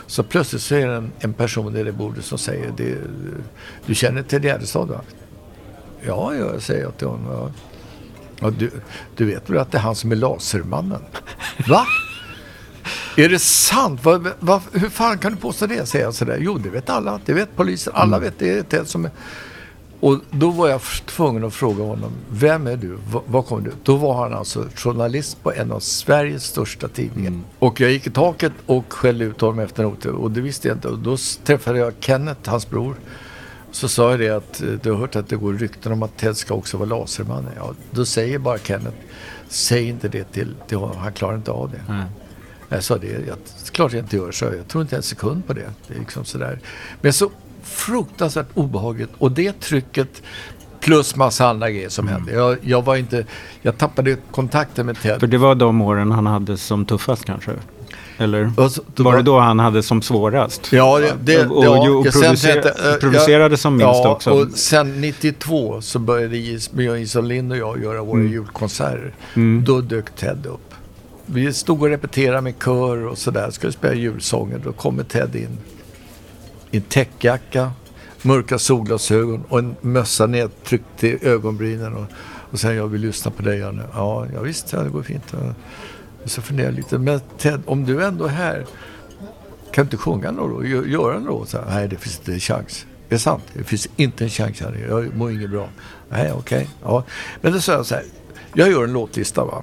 [0.07, 2.96] så plötsligt så är det en, en person i det bordet som säger, det,
[3.87, 5.00] du känner till Gärdestad va?
[6.07, 7.33] Ja, ja, säger jag till honom.
[7.33, 7.50] Ja.
[8.40, 8.70] Ja, du,
[9.16, 11.01] du vet väl att det är han som är Lasermannen?
[11.68, 11.87] Va?
[13.16, 14.05] Är det sant?
[14.05, 15.87] Va, va, hur fan kan du påstå det?
[15.87, 16.38] Säger jag sådär.
[16.40, 17.20] Jo, det vet alla.
[17.24, 17.92] Det vet polisen.
[17.96, 18.59] Alla vet det.
[18.59, 19.11] är Ted som är...
[20.01, 22.11] Och då var jag tvungen att fråga honom.
[22.31, 22.98] Vem är du?
[23.12, 23.72] Va- Var kommer du?
[23.83, 27.33] Då var han alltså journalist på en av Sveriges största tidningar.
[27.59, 30.11] Och jag gick i taket och skällde ut honom efter noter.
[30.12, 30.88] Och det visste jag inte.
[30.88, 32.94] Och då träffade jag Kenneth, hans bror.
[33.72, 36.16] Så sa jag det att eh, du har hört att det går rykten om att
[36.16, 37.52] Ted ska också vara lasermannen.
[37.57, 38.96] Ja, då säger bara Kenneth,
[39.48, 40.96] säg inte det till, till honom.
[40.96, 41.81] Han klarar inte av det.
[41.88, 42.04] Nej.
[42.68, 43.37] Jag sa det, jag,
[43.72, 44.44] klart jag inte gör så.
[44.44, 45.72] Jag tror inte en sekund på det.
[45.88, 46.61] Det är liksom sådär.
[47.00, 47.31] Men så
[47.62, 49.11] fruktansvärt obehagligt.
[49.18, 50.22] Och det trycket
[50.81, 52.33] plus massa andra grejer som hände.
[52.33, 53.26] Jag, jag var inte,
[53.62, 55.20] jag tappade kontakten med Ted.
[55.20, 57.52] För det var de åren han hade som tuffast kanske?
[58.18, 60.72] Eller Och så- då var var- det då han hade som svårast?
[60.72, 64.31] Ja, det, det, och, ja, och, och sen eh, producerade som minst ja, också.
[64.31, 69.14] och sen 92 så började Björn Isol Lind och jag göra våra julkonserter.
[69.35, 69.64] Mm.
[69.64, 70.74] Då dök Ted upp.
[71.26, 73.50] Vi stod och repeterade med kör och sådär.
[73.50, 74.61] Skulle spela julsånger.
[74.64, 75.59] Då kommer Ted in.
[76.70, 77.72] I en täckjacka,
[78.22, 81.94] mörka solglasögon och en mössa nedtryckt till ögonbrynen.
[81.94, 82.04] Och,
[82.52, 83.83] och sen, jag vill lyssna på dig Janne.
[83.94, 85.24] Ja, ja visst, ja, det går fint.
[85.31, 85.38] Ja.
[86.24, 86.98] Och så funderade jag lite.
[86.98, 88.66] Men Ted, om du ändå är här.
[89.72, 90.62] Kan du inte sjunga några då?
[90.62, 91.44] Gö- Göra då?
[91.46, 92.87] Så här, Nej, det finns inte en chans.
[93.09, 93.42] Det är sant.
[93.52, 94.87] Det finns inte en chans här.
[94.88, 95.68] Jag mår inget bra.
[96.11, 96.68] Nej, okej.
[96.83, 97.04] Ja.
[97.40, 98.04] Men då sa jag så här.
[98.54, 99.62] Jag gör en låtlista va.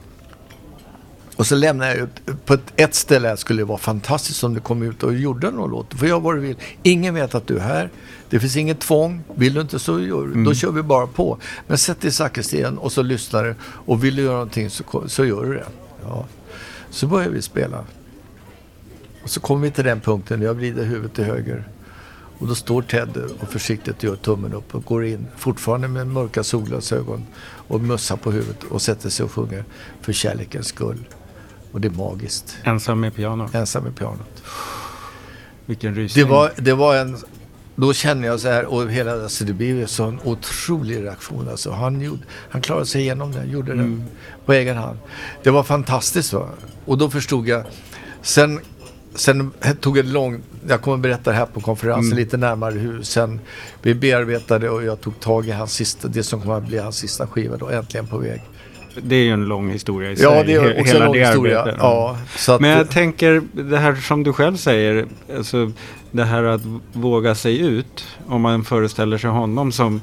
[1.35, 4.53] Och så lämnar jag ut på ett, ett ställe här skulle det vara fantastiskt om
[4.53, 5.93] du kom ut och gjorde någon låt.
[5.93, 6.55] För jag vad du vill.
[6.83, 7.89] Ingen vet att du är här.
[8.29, 9.23] Det finns inget tvång.
[9.35, 10.43] Vill du inte så gör du.
[10.43, 11.37] Då kör vi bara på.
[11.67, 13.55] Men sätt dig i sakristien och så lyssnar du.
[13.63, 15.65] Och vill du göra någonting så, så gör du det.
[16.03, 16.25] Ja.
[16.95, 17.85] Så börjar vi spela.
[19.23, 21.67] Och så kommer vi till den punkten jag vrider huvudet till höger.
[22.39, 26.43] Och då står Ted och försiktigt gör tummen upp och går in, fortfarande med mörka
[26.43, 27.25] solglasögon
[27.67, 29.63] och mössa på huvudet och sätter sig och sjunger
[30.01, 31.07] För kärlekens skull.
[31.71, 32.57] Och det är magiskt.
[32.63, 33.49] Ensam med piano.
[33.53, 34.43] Ensam med pianot.
[35.65, 36.27] Vilken Det rysning.
[36.27, 37.17] var, det var en...
[37.75, 41.49] Då kände jag så här och hela, alltså det blev en otrolig reaktion.
[41.49, 44.01] Alltså han, gjorde, han klarade sig igenom det, gjorde det
[44.45, 44.97] på egen hand.
[45.43, 46.49] Det var fantastiskt va.
[46.85, 47.63] Och då förstod jag.
[48.21, 48.59] Sen,
[49.15, 53.39] sen tog det lång, jag kommer berätta det här på konferensen lite närmare hur sen
[53.81, 56.97] vi bearbetade och jag tog tag i hans sista, det som kommer att bli hans
[56.97, 58.41] sista skiva då, Äntligen på väg.
[59.01, 60.25] Det är ju en lång historia i sig.
[60.25, 61.75] Ja, det är också en lång historia.
[61.79, 65.05] Ja, att, Men jag tänker, det här som du själv säger,
[65.37, 65.71] alltså
[66.15, 66.61] det här att
[66.93, 68.05] våga sig ut.
[68.27, 70.01] Om man föreställer sig honom som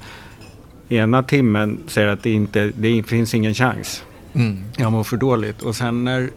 [0.89, 4.05] ena timmen säger att det inte det finns ingen chans.
[4.35, 5.63] mm, Jag mår för dåligt.
[5.63, 6.31] Och sen när,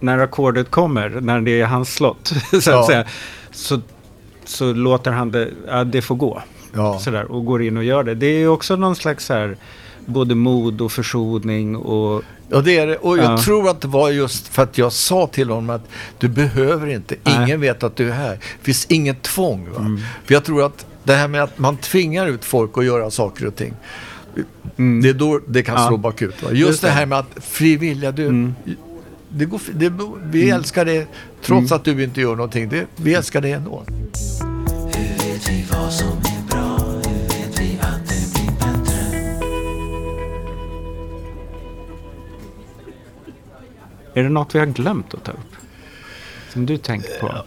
[0.00, 2.86] när ackordet kommer, när det är hans slott, så att Ja.
[2.86, 3.04] säga,
[3.50, 3.80] så,
[4.44, 6.42] så låter han det, ja, det får gå.
[6.74, 6.98] ja.
[6.98, 8.14] Sådär, och går in och gör det.
[8.14, 9.56] Det är också någon slags så här,
[10.06, 12.96] både mod och försoning och Ja, det är det.
[12.96, 13.38] Och jag Ja.
[13.38, 17.14] tror att det var just för att jag sa till honom att du behöver inte.
[17.24, 17.42] Nej.
[17.44, 18.30] Ingen vet att du är här.
[18.30, 19.68] Det finns inget tvång.
[19.72, 19.78] Va?
[19.80, 20.00] Mm.
[20.24, 23.46] För jag tror att det här med att man tvingar ut folk att göra saker
[23.46, 23.74] och ting.
[25.02, 25.82] Det är då det kan Mm.
[25.84, 25.88] Ja.
[25.88, 26.42] slå bakut.
[26.42, 26.48] Va?
[26.50, 26.92] Just, Just det det.
[26.92, 28.54] här med att frivilliga, du, Mm.
[29.28, 29.92] det går, det,
[30.24, 31.06] vi älskar det
[31.42, 32.68] trots att du inte gör någonting.
[32.68, 33.82] Det, vi älskar det ändå.
[33.86, 36.08] Hur vet vi vad som
[44.18, 45.56] Är det något vi har glömt att ta upp?
[46.48, 47.44] Som du tänkt på?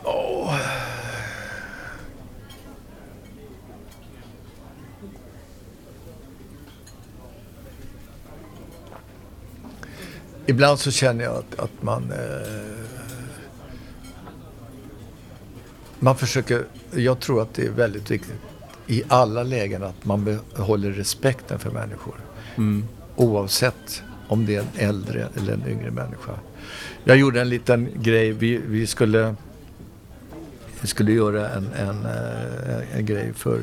[10.45, 12.11] Ibland så känner jag att, att man...
[12.11, 12.77] Eh,
[15.99, 16.65] man försöker...
[16.95, 18.41] Jag tror att det är väldigt viktigt
[18.87, 22.15] i alla lägen att man behåller respekten för människor.
[22.57, 22.87] Mm.
[23.15, 26.31] Oavsett om det är en äldre eller en yngre människa.
[27.03, 28.31] Jag gjorde en liten grej.
[28.31, 29.35] Vi, vi, skulle,
[30.81, 33.59] vi skulle göra en, en, eh, en grej för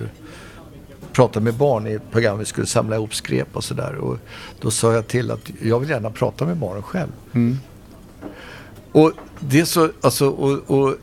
[1.13, 2.39] prata med barn i ett program.
[2.39, 3.95] Vi skulle samla ihop skräp och sådär.
[3.95, 4.19] Och
[4.61, 7.11] då sa jag till att jag vill gärna prata med barnen själv.
[7.33, 7.59] Mm.
[8.93, 10.95] Och det är så, alltså, och, och,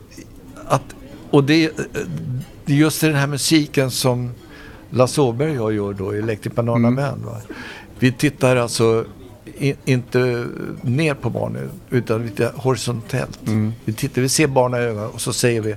[0.66, 0.82] att,
[1.30, 1.72] och det,
[2.64, 4.30] det är just den här musiken som
[4.90, 6.94] Lasse Åberg och jag gör då i Electric Banana Mm.
[6.94, 7.24] Band.
[7.24, 7.36] Va?
[7.98, 9.04] Vi tittar alltså
[9.58, 10.46] i, inte
[10.82, 13.46] ner på barnen utan lite horisontellt.
[13.46, 13.72] Mm.
[13.84, 15.74] Vi, tittar, vi ser barnen i ögonen och så säger vi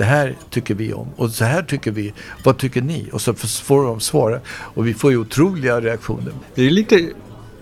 [0.00, 2.12] det här tycker vi om och så här tycker vi.
[2.44, 3.08] Vad tycker ni?
[3.12, 6.32] Och så får de svara och vi får ju otroliga reaktioner.
[6.54, 7.08] Det är lite,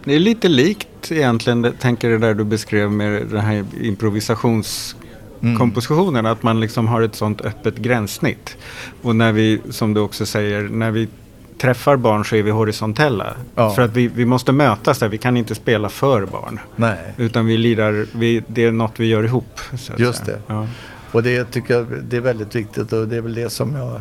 [0.04, 6.26] det är lite likt egentligen, tänker det där du beskrev med den här improvisationskompositionen.
[6.26, 8.56] Att man liksom har ett sånt öppet gränssnitt.
[9.02, 11.09] Och när vi, som du också säger, när vi
[11.59, 13.34] träffar barn så är vi horisontella.
[13.54, 13.70] Ja.
[13.70, 16.61] För att vi, vi måste mötas där, vi kan inte spela för barn.
[16.76, 16.98] Nej.
[17.16, 19.61] Utan vi lirar, vi, det är något vi gör ihop.
[19.96, 20.38] Just det.
[20.46, 20.66] Ja.
[21.12, 24.00] Och det tycker jag det är väldigt viktigt och det är väl det som jag...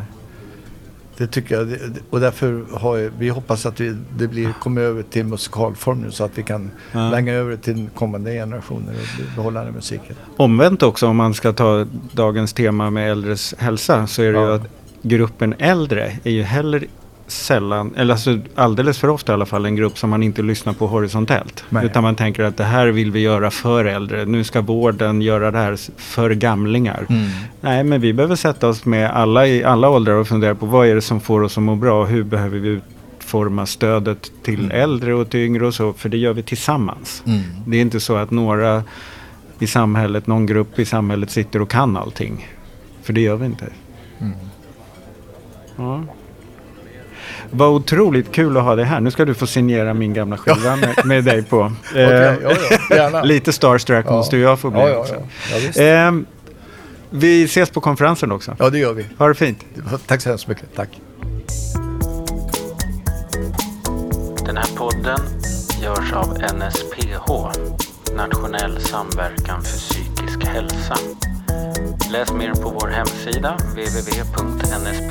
[1.16, 1.76] Det tycker jag.
[2.10, 6.10] Och därför har jag, vi hoppas att vi, det blir, kommer över till musikalform nu
[6.10, 7.10] så att vi kan Ja.
[7.10, 10.16] länga över till kommande generationer och behålla den musiken.
[10.36, 14.44] Omvänt också om man ska ta dagens tema med äldres hälsa så är det ju
[14.46, 14.54] Ja.
[14.54, 14.62] att
[15.02, 16.86] gruppen äldre är ju heller
[17.28, 20.72] sällan, eller alltså alldeles för ofta i alla fall, en grupp som man inte lyssnar
[20.72, 21.64] på horisontellt.
[21.68, 21.86] Nej.
[21.86, 24.24] Utan man tänker att det här vill vi göra för äldre.
[24.24, 27.06] Nu ska vården göra det här för gamlingar.
[27.60, 30.86] Nej, men vi behöver sätta oss med alla i alla åldrar och fundera på vad
[30.86, 34.70] är det som får oss att må bra och hur behöver vi utforma stödet till
[34.70, 35.92] äldre och till yngre och så.
[35.92, 37.22] För det gör vi tillsammans.
[37.66, 38.82] Det är inte så att några
[39.58, 42.48] i samhället, någon grupp i samhället sitter och kan allting.
[43.02, 43.66] För det gör vi inte.
[45.76, 46.04] Ja.
[47.50, 49.00] Vad otroligt kul att ha dig här.
[49.00, 51.60] Nu ska du få signera min gamla skiva med, med dig på.
[51.96, 52.50] Eh, Okej, ja,
[52.90, 53.22] ja, gärna.
[53.24, 54.12] lite starstruck Ja.
[54.12, 55.06] måste jag få bli Ja,
[55.74, 55.82] ja.
[55.82, 56.26] Ehm,
[57.10, 58.56] vi ses på konferensen också.
[58.58, 59.06] Ja, det gör vi.
[59.18, 59.64] Ha det fint.
[60.06, 60.64] Tack så hemskt mycket.
[60.76, 60.88] Tack.
[64.46, 65.18] Den här podden
[65.82, 67.32] görs av NSPH,
[68.16, 70.96] Nationell samverkan för psykisk hälsa.
[72.12, 75.08] Läs mer på vår hemsida www.nsph.se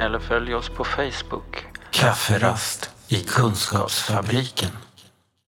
[0.00, 1.66] eller följ oss på Facebook.
[1.90, 4.70] Kafferast i Kunskapsfabriken.